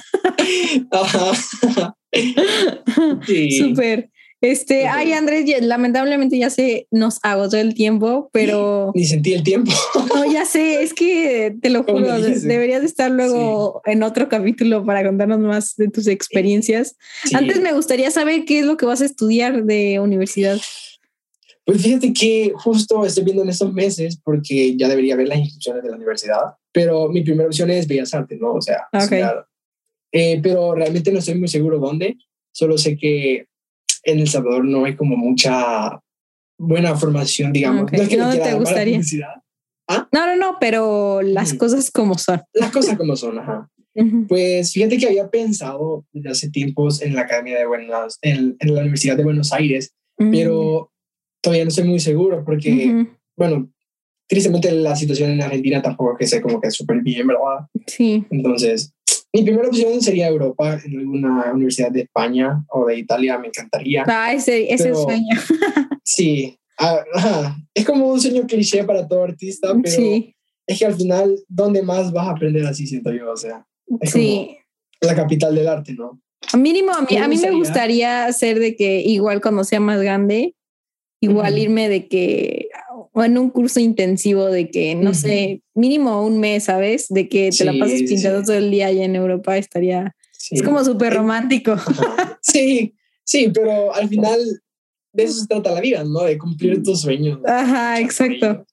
[3.26, 3.50] sí.
[3.52, 4.10] Súper.
[4.42, 8.90] Este, ay, Andrés, lamentablemente ya se nos agotó el tiempo, pero.
[8.94, 9.70] Ni sentí el tiempo.
[10.14, 14.84] no, ya sé, es que te lo juro, deberías de estar luego en otro capítulo
[14.84, 16.96] para contarnos más de tus experiencias.
[17.34, 20.58] Antes me gustaría saber qué es lo que vas a estudiar de universidad.
[21.64, 25.82] Pues fíjate que justo estoy viendo en estos meses porque ya debería ver las inscripciones
[25.82, 28.54] de la universidad, pero mi primera opción es Bellas Artes, ¿no?
[28.54, 28.88] O sea,
[30.12, 32.16] eh, pero realmente no estoy muy seguro dónde.
[32.52, 33.46] Solo sé que
[34.04, 36.00] en El Salvador no hay como mucha
[36.58, 37.90] buena formación, digamos.
[37.92, 39.00] No, es que no te gustaría.
[39.88, 40.08] ¿Ah?
[40.12, 42.40] No, no, no, pero las cosas como son.
[42.52, 43.68] Las cosas como son, ajá.
[44.28, 48.74] Pues fíjate que había pensado desde hace tiempos en la Academia de Buenos, en, en
[48.74, 50.89] la Universidad de Buenos Aires, pero
[51.41, 53.70] todavía no estoy muy seguro porque, bueno,
[54.26, 57.66] tristemente la situación en Argentina tampoco que sé como que es súper bien, ¿verdad?
[57.86, 58.24] Sí.
[58.30, 58.93] Entonces,
[59.32, 64.05] mi primera opción sería Europa, en alguna universidad de España o de Italia, me encantaría.
[64.07, 65.36] Ah, ese, ese sueño.
[66.05, 70.03] sí, ah, es como un sueño cliché para todo artista, pero
[70.66, 73.32] es que al final, ¿dónde más vas a aprender así, siento yo?
[73.32, 73.66] O sea,
[74.01, 74.57] es sí.
[75.01, 76.20] la capital del arte, ¿no?
[76.57, 80.55] Mínimo, a mí, a mí me gustaría hacer de que igual cuando sea más grande,
[81.20, 82.68] igual irme de que
[83.12, 87.08] o en un curso intensivo de que, no sé, mínimo un mes, ¿sabes?
[87.08, 90.14] De que te la pases pintando todo el día allá en Europa, estaría...
[90.50, 91.76] Es como súper romántico.
[92.42, 94.40] Sí, sí, pero al final
[95.12, 96.22] de eso se trata la vida, ¿no?
[96.22, 97.38] De cumplir tus sueños.
[97.44, 98.64] Ajá, exacto.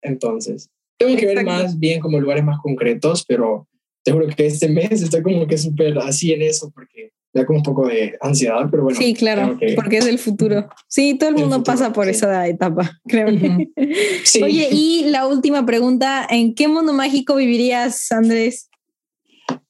[0.00, 3.66] Entonces, tengo que ver más bien como lugares más concretos, pero
[4.04, 7.58] te juro que este mes estoy como que súper así en eso, porque da como
[7.58, 8.98] un poco de ansiedad, pero bueno.
[8.98, 10.68] Sí, claro, porque es el futuro.
[10.88, 13.26] Sí, todo el mundo pasa por esa etapa, creo.
[14.42, 18.68] Oye, y la última pregunta, ¿en qué mundo mágico vivirías, Andrés?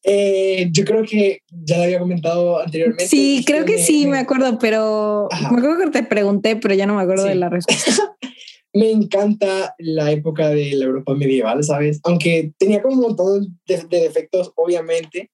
[0.03, 3.09] Eh, yo creo que ya lo había comentado anteriormente.
[3.09, 6.95] Sí, creo que sí, me acuerdo, pero me acuerdo que te pregunté, pero ya no
[6.95, 7.93] me acuerdo de la respuesta.
[8.77, 11.99] me encanta la época de la Europa medieval, ¿sabes?
[12.05, 15.31] Aunque tenía como un montón de defectos, obviamente,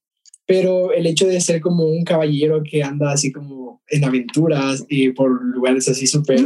[0.52, 5.08] pero el hecho de ser como un caballero que anda así como en aventuras y
[5.08, 6.40] por lugares así súper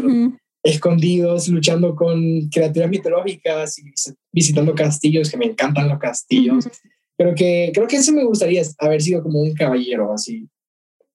[0.63, 3.93] escondidos, luchando con criaturas mitológicas y
[4.33, 6.69] visitando castillos, que me encantan los castillos.
[7.17, 10.49] Pero que creo que eso me gustaría haber sido como un caballero así,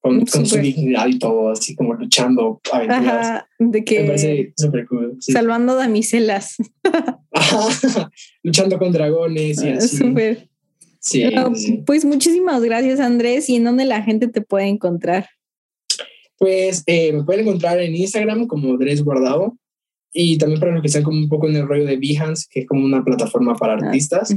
[0.01, 3.45] con, con su dignidad y todo, así como luchando aventuras.
[3.57, 5.15] de que me parece súper cool.
[5.21, 6.57] Salvando damiselas.
[8.43, 9.95] luchando con dragones y ah, así.
[9.95, 10.50] Súper.
[11.01, 11.23] Sí,
[11.85, 13.49] Pues muchísimas gracias, Andrés.
[13.49, 15.27] ¿Y en dónde la gente te puede encontrar?
[16.37, 19.57] Pues eh, me pueden encontrar en Instagram como Andrés Guardado
[20.13, 22.61] y también para los que están como un poco en el rollo de Behance, que
[22.61, 24.35] es como una plataforma para ah, artistas.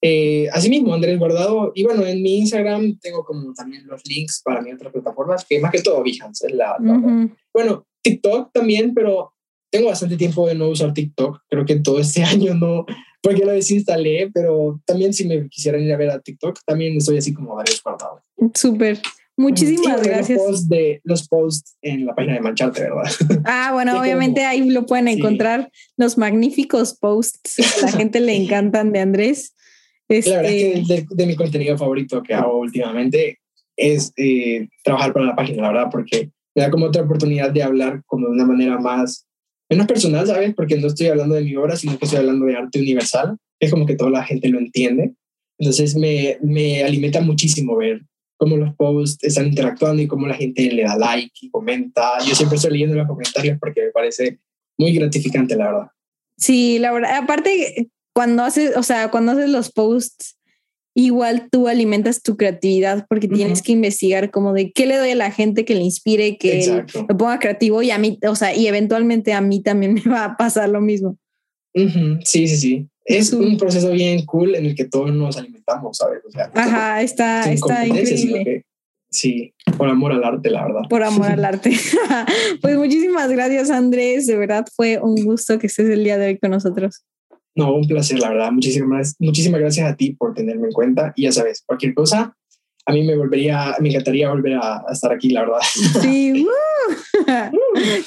[0.00, 1.72] Eh, asimismo, Andrés Guardado.
[1.74, 5.58] Y bueno, en mi Instagram tengo como también los links para mis otras plataformas, que
[5.58, 6.76] más que todo Behance es la...
[7.52, 9.32] Bueno, TikTok también, pero
[9.70, 11.40] tengo bastante tiempo de no usar TikTok.
[11.48, 12.86] Creo que todo este año no,
[13.26, 17.18] porque lo desinstalé, pero también si me quisieran ir a ver a TikTok, también estoy
[17.18, 18.22] así como varios guardado.
[18.54, 19.00] Súper.
[19.36, 20.38] Muchísimas gracias.
[20.38, 23.10] Los posts, de, los posts en la página de Mancharte, ¿verdad?
[23.44, 27.58] Ah, bueno, obviamente ahí lo pueden encontrar los magníficos posts.
[27.82, 29.56] A la gente le encantan de Andrés.
[30.08, 33.40] La verdad es que este de, mi contenido favorito que hago últimamente
[33.76, 37.64] es eh, trabajar para la página, la verdad, porque me da como otra oportunidad de
[37.64, 39.25] hablar como de una manera más
[39.68, 40.54] menos personal, ¿sabes?
[40.54, 43.36] Porque no estoy hablando de mi obra, sino que estoy hablando de arte universal.
[43.60, 45.14] Es como que toda la gente lo entiende.
[45.58, 48.02] Entonces me, me alimenta muchísimo ver
[48.36, 52.18] cómo los posts están interactuando y cómo la gente le da like y comenta.
[52.26, 54.38] Yo siempre estoy leyendo los comentarios porque me parece
[54.78, 55.86] muy gratificante, la verdad.
[56.36, 57.16] Sí, la verdad.
[57.16, 60.36] Aparte, cuando haces, o sea, cuando haces los posts
[60.96, 65.14] igual tú alimentas tu creatividad porque tienes que investigar como de qué le doy a
[65.14, 68.66] la gente que le inspire, que me ponga creativo y a mí, o sea, y
[68.66, 71.18] eventualmente a mí también me va a pasar lo mismo.
[71.74, 72.88] Sí, sí, sí.
[73.04, 76.22] Es un proceso bien cool en el que todos nos alimentamos, ¿sabes?
[76.26, 78.64] O sea, Ajá, está, está increíble.
[79.10, 80.80] sí, por amor al arte, la verdad.
[80.88, 81.72] Por amor al arte.
[82.62, 84.26] pues muchísimas gracias, Andrés.
[84.26, 87.04] De verdad fue un gusto que estés el día de hoy con nosotros.
[87.56, 88.52] No, un placer, la verdad.
[88.52, 91.12] Muchísimas, muchísimas gracias a ti por tenerme en cuenta.
[91.16, 92.36] Y ya sabes, cualquier cosa,
[92.88, 95.58] a mí me volvería, me encantaría volver a, estar aquí, la verdad.
[96.02, 96.46] Sí,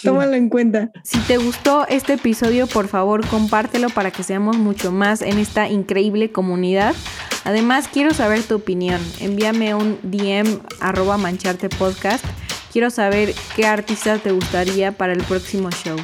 [0.03, 0.89] tómalo en cuenta.
[1.03, 5.67] Si te gustó este episodio, por favor, compártelo para que seamos mucho más en esta
[5.67, 6.95] increíble comunidad.
[7.43, 9.01] Además, quiero saber tu opinión.
[9.19, 12.23] Envíame un DM arroba mancharte podcast.
[12.71, 15.97] Quiero saber qué artista te gustaría para el próximo show.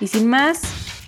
[0.00, 0.85] Y sin más,